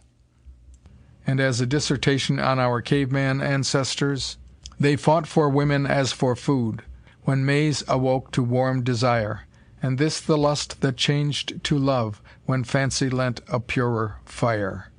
And 1.27 1.41
as 1.41 1.59
a 1.59 1.65
dissertation 1.65 2.39
on 2.39 2.57
our 2.57 2.81
caveman 2.81 3.41
ancestors, 3.41 4.37
they 4.79 4.95
fought 4.95 5.27
for 5.27 5.49
women 5.49 5.85
as 5.85 6.13
for 6.13 6.37
food, 6.37 6.83
when 7.23 7.45
maize 7.45 7.83
awoke 7.85 8.31
to 8.31 8.41
warm 8.41 8.81
desire 8.81 9.41
and 9.81 9.97
this 9.97 10.21
the 10.21 10.37
lust 10.37 10.79
that 10.79 10.95
changed 10.95 11.61
to 11.65 11.77
love 11.77 12.21
when 12.45 12.63
fancy 12.63 13.09
lent 13.09 13.41
a 13.49 13.59
purer 13.59 14.19
fire. 14.23 14.89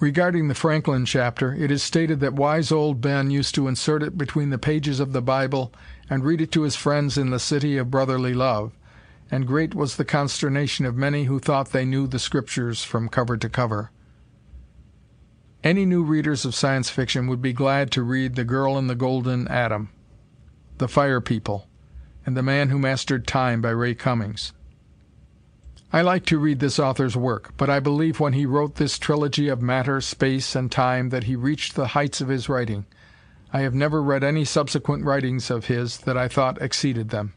Regarding 0.00 0.48
the 0.48 0.54
Franklin 0.54 1.04
chapter, 1.04 1.52
it 1.52 1.70
is 1.70 1.82
stated 1.82 2.20
that 2.20 2.32
wise 2.32 2.72
old 2.72 3.02
Ben 3.02 3.30
used 3.30 3.54
to 3.56 3.68
insert 3.68 4.02
it 4.02 4.16
between 4.16 4.48
the 4.48 4.56
pages 4.56 5.00
of 5.00 5.12
the 5.12 5.20
Bible 5.20 5.70
and 6.08 6.24
read 6.24 6.40
it 6.40 6.50
to 6.52 6.62
his 6.62 6.76
friends 6.76 7.18
in 7.18 7.28
the 7.28 7.38
City 7.38 7.76
of 7.76 7.90
Brotherly 7.90 8.32
Love, 8.32 8.72
and 9.32 9.46
great 9.46 9.74
was 9.74 9.96
the 9.96 10.04
consternation 10.04 10.84
of 10.84 10.94
many 10.94 11.24
who 11.24 11.38
thought 11.38 11.70
they 11.70 11.86
knew 11.86 12.06
the 12.06 12.18
Scriptures 12.18 12.84
from 12.84 13.08
cover 13.08 13.38
to 13.38 13.48
cover. 13.48 13.90
Any 15.64 15.86
new 15.86 16.02
readers 16.02 16.44
of 16.44 16.54
science 16.54 16.90
fiction 16.90 17.26
would 17.28 17.40
be 17.40 17.54
glad 17.54 17.90
to 17.92 18.02
read 18.02 18.34
The 18.34 18.44
Girl 18.44 18.76
in 18.76 18.88
the 18.88 18.94
Golden 18.94 19.48
Atom, 19.48 19.88
The 20.76 20.86
Fire 20.86 21.22
People, 21.22 21.66
and 22.26 22.36
The 22.36 22.42
Man 22.42 22.68
Who 22.68 22.78
Mastered 22.78 23.26
Time 23.26 23.62
by 23.62 23.70
Ray 23.70 23.94
Cummings. 23.94 24.52
I 25.94 26.02
like 26.02 26.26
to 26.26 26.38
read 26.38 26.60
this 26.60 26.78
author's 26.78 27.16
work, 27.16 27.54
but 27.56 27.70
I 27.70 27.80
believe 27.80 28.20
when 28.20 28.34
he 28.34 28.44
wrote 28.44 28.74
this 28.74 28.98
trilogy 28.98 29.48
of 29.48 29.62
matter, 29.62 30.02
space, 30.02 30.54
and 30.54 30.70
time 30.70 31.08
that 31.08 31.24
he 31.24 31.36
reached 31.36 31.74
the 31.74 31.88
heights 31.88 32.20
of 32.20 32.28
his 32.28 32.50
writing. 32.50 32.84
I 33.50 33.60
have 33.60 33.74
never 33.74 34.02
read 34.02 34.24
any 34.24 34.44
subsequent 34.44 35.04
writings 35.06 35.50
of 35.50 35.66
his 35.66 35.98
that 35.98 36.18
I 36.18 36.28
thought 36.28 36.60
exceeded 36.60 37.08
them. 37.08 37.32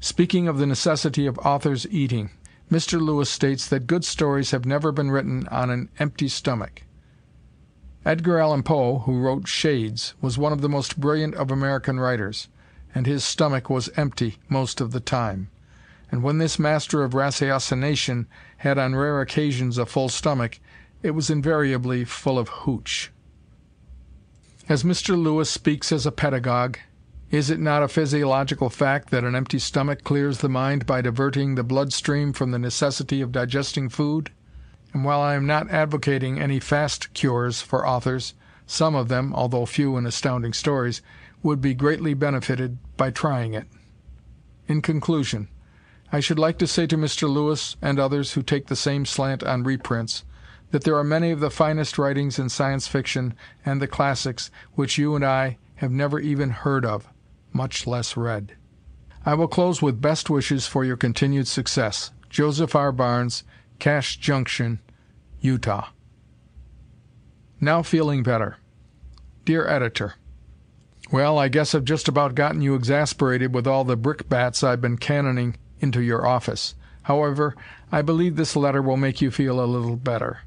Speaking 0.00 0.48
of 0.48 0.58
the 0.58 0.66
necessity 0.66 1.26
of 1.26 1.38
authors 1.38 1.86
eating, 1.90 2.30
Mr. 2.70 3.00
Lewis 3.00 3.30
states 3.30 3.66
that 3.68 3.86
good 3.86 4.04
stories 4.04 4.50
have 4.50 4.64
never 4.64 4.92
been 4.92 5.10
written 5.10 5.46
on 5.48 5.70
an 5.70 5.88
empty 5.98 6.28
stomach. 6.28 6.82
Edgar 8.04 8.38
Allan 8.38 8.62
Poe, 8.62 9.00
who 9.00 9.18
wrote 9.18 9.48
Shades, 9.48 10.14
was 10.20 10.38
one 10.38 10.52
of 10.52 10.60
the 10.60 10.68
most 10.68 11.00
brilliant 11.00 11.34
of 11.34 11.50
American 11.50 11.98
writers 11.98 12.48
and 12.96 13.06
his 13.06 13.22
stomach 13.22 13.68
was 13.68 13.90
empty 13.98 14.36
most 14.48 14.80
of 14.80 14.92
the 14.92 15.00
time. 15.00 15.50
And 16.10 16.22
when 16.22 16.38
this 16.38 16.58
master 16.58 17.04
of 17.04 17.12
ratiocination 17.12 18.24
had 18.56 18.78
on 18.78 18.94
rare 18.94 19.20
occasions 19.20 19.76
a 19.76 19.84
full 19.84 20.08
stomach, 20.08 20.58
it 21.02 21.10
was 21.10 21.28
invariably 21.28 22.06
full 22.06 22.38
of 22.38 22.48
hooch. 22.48 23.12
As 24.66 24.82
Mr. 24.82 25.14
Lewis 25.14 25.50
speaks 25.50 25.92
as 25.92 26.06
a 26.06 26.10
pedagogue, 26.10 26.78
is 27.30 27.50
it 27.50 27.58
not 27.58 27.82
a 27.82 27.88
physiological 27.88 28.70
fact 28.70 29.10
that 29.10 29.24
an 29.24 29.34
empty 29.34 29.58
stomach 29.58 30.04
clears 30.04 30.38
the 30.38 30.48
mind 30.48 30.86
by 30.86 31.00
diverting 31.00 31.54
the 31.54 31.64
blood 31.64 31.92
stream 31.92 32.32
from 32.32 32.52
the 32.52 32.58
necessity 32.58 33.20
of 33.20 33.32
digesting 33.32 33.88
food? 33.88 34.30
And 34.92 35.04
while 35.04 35.20
I 35.20 35.34
am 35.34 35.46
not 35.46 35.70
advocating 35.70 36.40
any 36.40 36.60
fast 36.60 37.12
cures 37.14 37.60
for 37.60 37.86
authors, 37.86 38.34
some 38.66 38.94
of 38.94 39.08
them, 39.08 39.34
although 39.34 39.66
few 39.66 39.96
in 39.96 40.06
Astounding 40.06 40.52
Stories, 40.52 41.02
would 41.42 41.60
be 41.60 41.74
greatly 41.74 42.14
benefited 42.14 42.78
by 42.96 43.10
trying 43.10 43.54
it. 43.54 43.66
In 44.68 44.80
conclusion, 44.80 45.48
I 46.12 46.20
should 46.20 46.38
like 46.38 46.58
to 46.58 46.66
say 46.66 46.86
to 46.86 46.96
Mr. 46.96 47.28
Lewis 47.28 47.76
and 47.82 47.98
others 47.98 48.32
who 48.32 48.42
take 48.42 48.68
the 48.68 48.76
same 48.76 49.04
slant 49.04 49.42
on 49.42 49.64
reprints 49.64 50.24
that 50.70 50.84
there 50.84 50.96
are 50.96 51.04
many 51.04 51.30
of 51.30 51.40
the 51.40 51.50
finest 51.50 51.98
writings 51.98 52.38
in 52.38 52.48
Science 52.48 52.86
Fiction 52.86 53.34
and 53.64 53.82
the 53.82 53.88
classics 53.88 54.50
which 54.74 54.98
you 54.98 55.14
and 55.14 55.24
I 55.24 55.58
have 55.76 55.90
never 55.90 56.18
even 56.18 56.50
heard 56.50 56.84
of, 56.84 57.08
much 57.56 57.86
less 57.86 58.16
read. 58.16 58.54
I 59.24 59.34
will 59.34 59.48
close 59.48 59.82
with 59.82 60.00
best 60.00 60.30
wishes 60.30 60.66
for 60.66 60.84
your 60.84 60.96
continued 60.96 61.48
success. 61.48 62.12
Joseph 62.28 62.76
R. 62.76 62.92
Barnes, 62.92 63.42
Cache 63.78 64.18
Junction, 64.18 64.80
Utah. 65.40 65.88
Now 67.60 67.82
feeling 67.82 68.22
better 68.22 68.58
Dear 69.46 69.66
Editor: 69.68 70.14
Well, 71.10 71.38
I 71.38 71.48
guess 71.48 71.74
I've 71.74 71.84
just 71.84 72.08
about 72.08 72.34
gotten 72.34 72.62
you 72.62 72.74
exasperated 72.74 73.54
with 73.54 73.66
all 73.66 73.84
the 73.84 73.96
brickbats 73.96 74.62
I've 74.62 74.80
been 74.80 74.98
cannoning 74.98 75.56
into 75.80 76.02
your 76.02 76.26
office. 76.26 76.74
However, 77.02 77.54
I 77.92 78.02
believe 78.02 78.36
this 78.36 78.56
letter 78.56 78.82
will 78.82 78.96
make 78.96 79.20
you 79.20 79.30
feel 79.30 79.64
a 79.64 79.66
little 79.66 79.96
better. 79.96 80.40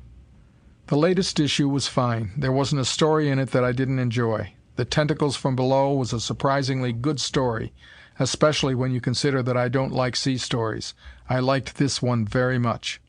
The 0.88 0.98
latest 0.98 1.39
issue 1.39 1.69
was 1.69 1.88
fine. 1.88 2.32
There 2.36 2.52
wasn't 2.52 2.82
a 2.82 2.86
story 2.86 3.30
in 3.30 3.39
it 3.39 3.52
that 3.52 3.63
I 3.63 3.72
didn't 3.72 4.00
enjoy. 4.00 4.54
The 4.80 4.86
Tentacles 4.86 5.36
from 5.36 5.58
Below 5.58 5.94
was 5.94 6.13
a 6.13 6.22
surprisingly 6.22 6.94
good 6.94 7.20
story, 7.20 7.74
especially 8.18 8.74
when 8.74 8.94
you 8.94 9.02
consider 9.02 9.44
that 9.44 9.58
I 9.58 9.68
don't 9.68 9.92
like 9.92 10.15
sea 10.15 10.38
stories. 10.38 10.94
I 11.30 11.39
liked 11.39 11.76
this 11.76 12.02
one 12.02 12.26
very 12.26 12.58
much. 12.58 13.02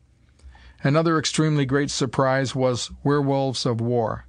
Another 0.83 1.17
extremely 1.17 1.65
great 1.65 1.89
surprise 1.89 2.53
was 2.53 2.91
Werewolves 3.05 3.65
of 3.65 3.79
War. 3.79 4.25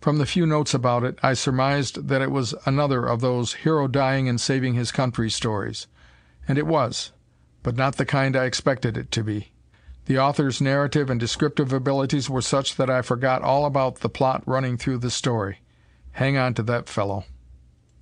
From 0.00 0.18
the 0.18 0.26
few 0.26 0.46
notes 0.46 0.74
about 0.74 1.04
it, 1.04 1.16
I 1.22 1.34
surmised 1.34 2.08
that 2.08 2.22
it 2.22 2.32
was 2.32 2.56
another 2.66 3.06
of 3.06 3.20
those 3.20 3.54
hero 3.62 3.86
dying 3.86 4.28
and 4.28 4.40
saving 4.40 4.74
his 4.74 4.90
country 4.90 5.30
stories. 5.30 5.86
And 6.48 6.58
it 6.58 6.66
was 6.66 7.12
but 7.62 7.76
not 7.76 7.98
the 7.98 8.04
kind 8.04 8.34
I 8.34 8.46
expected 8.46 8.96
it 8.96 9.12
to 9.12 9.22
be. 9.22 9.52
The 10.06 10.18
author's 10.18 10.60
narrative 10.60 11.08
and 11.08 11.20
descriptive 11.20 11.72
abilities 11.72 12.28
were 12.28 12.42
such 12.42 12.74
that 12.74 12.90
I 12.90 13.02
forgot 13.02 13.42
all 13.42 13.64
about 13.64 14.00
the 14.00 14.08
plot 14.08 14.42
running 14.44 14.76
through 14.76 14.98
the 14.98 15.12
story. 15.12 15.60
Hang 16.18 16.36
on 16.36 16.52
to 16.54 16.64
that 16.64 16.88
fellow. 16.88 17.26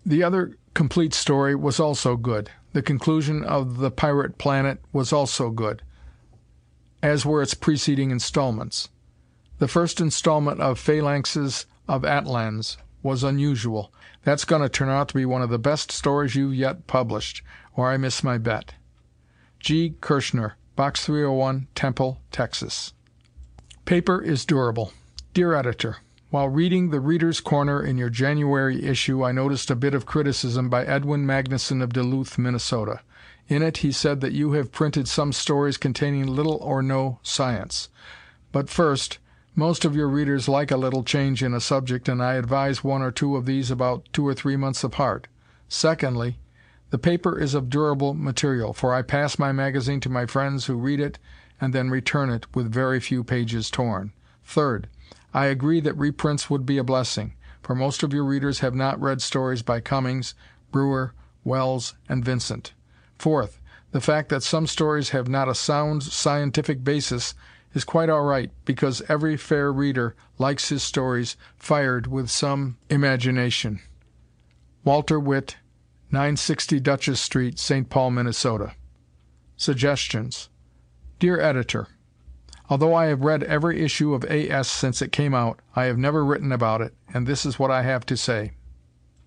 The 0.07 0.22
other 0.22 0.57
complete 0.72 1.12
story 1.12 1.55
was 1.55 1.79
also 1.79 2.16
good. 2.16 2.50
The 2.72 2.81
conclusion 2.81 3.44
of 3.44 3.76
The 3.76 3.90
Pirate 3.90 4.38
Planet 4.38 4.81
was 4.90 5.12
also 5.12 5.50
good, 5.50 5.83
as 7.02 7.26
were 7.26 7.42
its 7.42 7.52
preceding 7.52 8.11
installments. 8.11 8.88
The 9.59 9.68
first 9.68 10.00
installment 10.00 10.62
of 10.62 10.81
Phalanxes 10.81 11.66
of 11.87 12.07
Atlans 12.07 12.79
was 13.02 13.22
unusual. 13.22 13.92
That's 14.24 14.46
going 14.46 14.62
to 14.62 14.70
turn 14.70 14.88
out 14.88 15.09
to 15.09 15.14
be 15.14 15.26
one 15.26 15.42
of 15.42 15.50
the 15.50 15.59
best 15.59 15.92
stories 15.92 16.35
you've 16.35 16.55
yet 16.55 16.87
published, 16.87 17.42
or 17.74 17.90
I 17.90 17.98
miss 17.98 18.24
my 18.24 18.38
bet. 18.38 18.72
G. 19.61 19.94
Kirschner, 20.00 20.57
Box 20.74 21.05
301, 21.05 21.68
Temple, 21.74 22.22
Texas. 22.33 22.94
Paper 23.85 24.22
is 24.22 24.46
durable. 24.46 24.94
Dear 25.35 25.52
Editor: 25.52 25.98
While 26.37 26.51
reading 26.51 26.90
the 26.90 27.01
Readers' 27.01 27.40
Corner 27.40 27.83
in 27.83 27.96
your 27.96 28.11
January 28.11 28.85
issue 28.85 29.25
I 29.25 29.33
noticed 29.33 29.70
a 29.70 29.75
bit 29.75 29.94
of 29.94 30.05
criticism 30.05 30.68
by 30.68 30.85
Edwin 30.85 31.25
Magnuson 31.25 31.83
of 31.83 31.94
Duluth, 31.94 32.37
Minnesota. 32.37 33.01
In 33.49 33.62
it 33.62 33.79
he 33.79 33.90
said 33.90 34.20
that 34.20 34.35
you 34.35 34.53
have 34.53 34.70
printed 34.70 35.09
some 35.09 35.33
stories 35.33 35.79
containing 35.79 36.27
little 36.27 36.57
or 36.57 36.83
no 36.83 37.20
science. 37.22 37.88
But 38.53 38.68
first, 38.68 39.16
most 39.55 39.87
of 39.87 39.96
your 39.96 40.09
readers 40.09 40.46
like 40.46 40.70
a 40.70 40.77
little 40.77 41.03
change 41.03 41.42
in 41.42 41.55
a 41.55 41.59
subject 41.59 42.07
and 42.07 42.22
I 42.22 42.35
advise 42.35 42.85
one 42.85 43.01
or 43.01 43.11
two 43.11 43.35
of 43.35 43.46
these 43.46 43.70
about 43.70 44.07
two 44.12 44.29
or 44.29 44.35
three 44.35 44.57
months 44.57 44.85
apart. 44.85 45.29
Secondly, 45.68 46.37
the 46.90 46.99
paper 46.99 47.38
is 47.38 47.55
of 47.55 47.70
durable 47.70 48.12
material, 48.12 48.75
for 48.75 48.92
I 48.92 49.01
pass 49.01 49.38
my 49.38 49.53
magazine 49.53 50.01
to 50.01 50.11
my 50.11 50.27
friends 50.27 50.66
who 50.66 50.75
read 50.77 51.01
it 51.01 51.18
and 51.62 51.72
then 51.72 51.88
return 51.88 52.29
it 52.29 52.55
with 52.55 52.70
very 52.70 53.01
few 53.01 53.25
pages 53.25 53.70
torn. 53.70 54.12
Third, 54.44 54.88
I 55.34 55.46
agree 55.46 55.80
that 55.80 55.96
reprints 55.96 56.48
would 56.48 56.64
be 56.64 56.78
a 56.78 56.84
blessing, 56.84 57.34
for 57.62 57.74
most 57.74 58.02
of 58.02 58.12
your 58.12 58.24
readers 58.24 58.60
have 58.60 58.74
not 58.74 59.00
read 59.00 59.20
stories 59.20 59.62
by 59.62 59.80
Cummings, 59.80 60.34
Breuer, 60.72 61.14
Wells, 61.44 61.94
and 62.08 62.24
Vincent. 62.24 62.72
Fourth, 63.18 63.60
the 63.92 64.00
fact 64.00 64.28
that 64.28 64.42
some 64.42 64.66
stories 64.66 65.10
have 65.10 65.28
not 65.28 65.48
a 65.48 65.54
sound 65.54 66.02
scientific 66.02 66.84
basis 66.84 67.34
is 67.72 67.84
quite 67.84 68.08
all 68.08 68.24
right, 68.24 68.50
because 68.64 69.02
every 69.08 69.36
fair 69.36 69.72
reader 69.72 70.16
likes 70.38 70.70
his 70.70 70.82
stories 70.82 71.36
fired 71.56 72.06
with 72.06 72.30
some 72.30 72.78
imagination. 72.88 73.80
Walter 74.84 75.20
Witt, 75.20 75.56
960 76.10 76.80
Duchess 76.80 77.20
St., 77.20 77.58
St. 77.58 77.90
Paul, 77.90 78.12
Minnesota. 78.12 78.72
Suggestions 79.56 80.48
Dear 81.18 81.40
Editor: 81.40 81.88
Although 82.68 82.94
I 82.94 83.07
have 83.07 83.20
read 83.20 83.44
every 83.44 83.81
issue 83.81 84.12
of 84.14 84.24
A. 84.24 84.50
S. 84.50 84.68
since 84.68 85.00
it 85.00 85.12
came 85.12 85.35
out, 85.35 85.61
I 85.74 85.85
have 85.85 85.98
never 85.98 86.24
written 86.24 86.50
about 86.50 86.81
it, 86.81 86.94
and 87.14 87.26
this 87.26 87.46
is 87.46 87.59
what 87.59 87.70
I 87.70 87.83
have 87.83 88.05
to 88.07 88.16
say. 88.16 88.52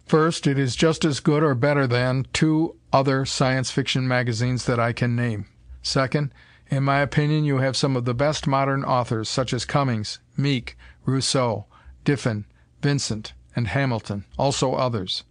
First, 0.06 0.48
it 0.48 0.58
is 0.58 0.76
just 0.76 1.06
as 1.06 1.20
good 1.20 1.44
or 1.44 1.56
better 1.56 1.88
than 1.88 2.26
two 2.34 2.76
other 2.92 3.26
Science 3.26 3.72
Fiction 3.72 4.08
magazines 4.08 4.66
that 4.66 4.80
I 4.80 4.92
can 4.92 5.16
name. 5.16 5.46
Second, 5.82 6.34
in 6.70 6.84
my 6.84 7.00
opinion 7.00 7.46
you 7.46 7.58
have 7.58 7.78
some 7.78 7.96
of 7.96 8.06
the 8.06 8.14
best 8.14 8.46
modern 8.46 8.84
authors, 8.84 9.30
such 9.30 9.54
as 9.54 9.66
Cummings, 9.66 10.20
Meek, 10.36 10.78
Rousseau, 11.06 11.66
Diffin, 12.04 12.46
Vincent, 12.82 13.34
and 13.56 13.68
Hamilton 13.68 14.26
also 14.38 14.74
others. 14.74 15.24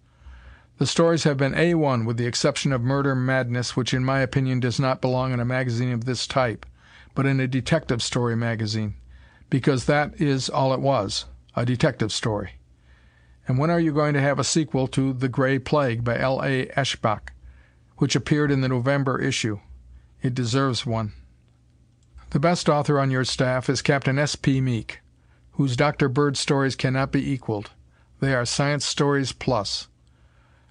The 0.78 0.86
stories 0.86 1.24
have 1.24 1.36
been 1.36 1.54
A1 1.54 2.06
with 2.06 2.16
the 2.16 2.26
exception 2.26 2.72
of 2.72 2.82
Murder 2.82 3.14
Madness 3.14 3.76
which 3.76 3.92
in 3.92 4.04
my 4.04 4.20
opinion 4.20 4.60
does 4.60 4.78
not 4.78 5.00
belong 5.00 5.32
in 5.32 5.40
a 5.40 5.44
magazine 5.44 5.92
of 5.92 6.04
this 6.04 6.26
type, 6.26 6.64
but 7.18 7.26
in 7.26 7.40
a 7.40 7.48
detective 7.48 8.00
story 8.00 8.36
magazine, 8.36 8.94
because 9.50 9.86
that 9.86 10.20
is 10.20 10.48
all 10.48 10.72
it 10.72 10.78
was, 10.78 11.24
a 11.56 11.66
detective 11.66 12.12
story. 12.12 12.52
And 13.48 13.58
when 13.58 13.70
are 13.70 13.80
you 13.80 13.92
going 13.92 14.14
to 14.14 14.20
have 14.20 14.38
a 14.38 14.44
sequel 14.44 14.86
to 14.86 15.12
The 15.12 15.28
Gray 15.28 15.58
Plague 15.58 16.04
by 16.04 16.16
L. 16.16 16.40
A. 16.44 16.66
Eshbach, 16.76 17.30
which 17.96 18.14
appeared 18.14 18.52
in 18.52 18.60
the 18.60 18.68
November 18.68 19.20
issue? 19.20 19.58
It 20.22 20.32
deserves 20.32 20.86
one. 20.86 21.12
The 22.30 22.38
best 22.38 22.68
author 22.68 23.00
on 23.00 23.10
your 23.10 23.24
staff 23.24 23.68
is 23.68 23.82
Captain 23.82 24.16
S. 24.16 24.36
P. 24.36 24.60
Meek, 24.60 25.00
whose 25.54 25.74
Dr. 25.74 26.08
Bird 26.08 26.36
stories 26.36 26.76
cannot 26.76 27.10
be 27.10 27.32
equaled. 27.32 27.72
They 28.20 28.32
are 28.32 28.44
science 28.44 28.86
stories 28.86 29.32
plus. 29.32 29.88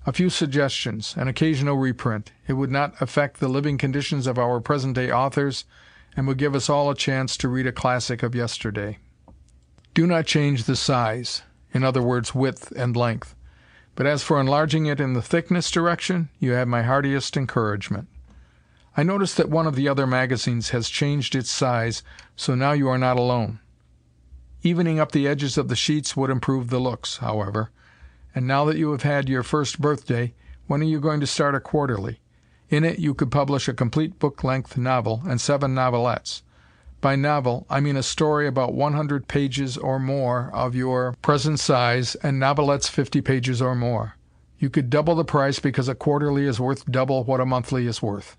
A 0.06 0.14
few 0.14 0.30
suggestions, 0.30 1.14
an 1.18 1.28
occasional 1.28 1.76
reprint. 1.76 2.32
It 2.48 2.54
would 2.54 2.72
not 2.72 2.94
affect 3.02 3.42
the 3.42 3.50
living 3.50 3.78
conditions 3.78 4.28
of 4.28 4.40
our 4.40 4.62
present 4.62 4.96
day 4.96 5.12
authors 5.12 5.66
and 6.18 6.28
would 6.28 6.40
give 6.40 6.56
us 6.56 6.70
all 6.70 6.90
a 6.90 6.96
chance 6.96 7.38
to 7.38 7.48
read 7.48 7.68
a 7.68 7.72
classic 7.72 8.24
of 8.24 8.34
yesterday. 8.34 8.98
Do 9.94 10.08
not 10.08 10.26
change 10.26 10.64
the 10.64 10.76
size, 10.76 11.44
in 11.72 11.84
other 11.84 12.02
words, 12.02 12.34
width 12.34 12.74
and 12.76 12.98
length. 12.98 13.36
But 13.96 14.08
as 14.08 14.24
for 14.24 14.40
enlarging 14.40 14.88
it 14.88 15.00
in 15.00 15.14
the 15.14 15.22
thickness 15.22 15.70
direction, 15.70 16.30
you 16.40 16.54
have 16.54 16.68
my 16.68 16.82
heartiest 16.82 17.38
encouragement. 17.38 18.08
I 18.96 19.04
notice 19.04 19.36
that 19.36 19.50
one 19.50 19.68
of 19.68 19.76
the 19.76 19.88
other 19.88 20.08
magazines 20.08 20.70
has 20.70 20.90
changed 20.90 21.36
its 21.36 21.52
size, 21.52 22.02
so 22.36 22.56
now 22.56 22.72
you 22.72 22.88
are 22.90 22.98
not 22.98 23.18
alone. 23.18 23.60
Evening 24.64 25.00
up 25.00 25.12
the 25.12 25.28
edges 25.28 25.56
of 25.56 25.68
the 25.68 25.76
sheets 25.76 26.18
would 26.18 26.32
improve 26.32 26.70
the 26.70 26.80
looks, 26.80 27.18
however. 27.18 27.70
And 28.34 28.48
now 28.48 28.66
that 28.66 28.78
you 28.78 28.92
have 28.92 29.04
had 29.04 29.30
your 29.30 29.44
first 29.44 29.80
birthday, 29.80 30.34
when 30.66 30.82
are 30.82 30.86
you 30.86 31.00
going 31.00 31.20
to 31.20 31.28
start 31.28 31.54
a 31.54 31.60
quarterly? 31.60 32.20
In 32.70 32.84
it 32.84 33.00
you 33.00 33.14
could 33.14 33.32
publish 33.32 33.68
a 33.68 33.74
complete 33.74 34.20
book 34.20 34.44
length 34.44 34.78
novel 34.78 35.22
and 35.28 35.40
seven 35.40 35.74
novelettes. 35.74 36.42
By 37.00 37.16
novel, 37.16 37.66
I 37.70 37.80
mean 37.80 37.96
a 37.96 38.04
story 38.04 38.48
about 38.48 38.74
one 38.74 38.94
hundred 38.94 39.28
pages 39.28 39.78
or 39.78 40.00
more 40.00 40.50
of 40.54 40.76
your 40.76 41.16
present 41.22 41.60
size 41.60 42.16
and 42.16 42.42
novelettes 42.42 42.90
fifty 42.90 43.22
pages 43.22 43.62
or 43.62 43.76
more. 43.76 44.16
You 44.60 44.70
could 44.70 44.90
double 44.90 45.16
the 45.16 45.24
price 45.24 45.60
because 45.60 45.88
a 45.88 45.96
quarterly 45.96 46.46
is 46.46 46.60
worth 46.60 46.90
double 46.92 47.24
what 47.24 47.40
a 47.40 47.46
monthly 47.46 47.86
is 47.86 48.02
worth. 48.02 48.36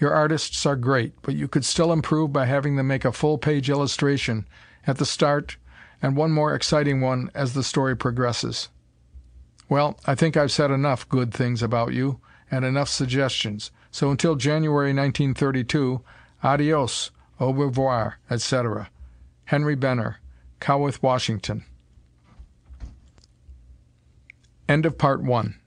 Your 0.00 0.12
artists 0.12 0.66
are 0.66 0.74
great, 0.74 1.12
but 1.22 1.36
you 1.36 1.46
could 1.46 1.64
still 1.64 1.92
improve 1.92 2.32
by 2.32 2.46
having 2.46 2.74
them 2.76 2.88
make 2.88 3.04
a 3.04 3.12
full 3.12 3.38
page 3.38 3.70
illustration 3.70 4.48
at 4.86 4.98
the 4.98 5.06
start 5.06 5.58
and 6.00 6.16
one 6.16 6.32
more 6.32 6.54
exciting 6.54 7.00
one 7.00 7.30
as 7.34 7.54
the 7.54 7.62
story 7.62 7.96
progresses. 7.96 8.68
Well, 9.68 9.96
I 10.06 10.16
think 10.16 10.36
I've 10.36 10.50
said 10.50 10.72
enough 10.72 11.08
good 11.08 11.32
things 11.32 11.62
about 11.62 11.92
you, 11.92 12.18
and 12.52 12.64
enough 12.64 12.88
suggestions. 12.88 13.72
So 13.90 14.12
until 14.12 14.36
January 14.36 14.90
1932, 14.90 16.02
adios, 16.44 17.10
au 17.40 17.52
revoir, 17.52 18.18
etc. 18.30 18.90
Henry 19.46 19.74
Benner, 19.74 20.18
Cowiche, 20.60 21.02
Washington. 21.02 21.64
End 24.68 24.86
of 24.86 24.96
Part 24.96 25.22
1 25.22 25.58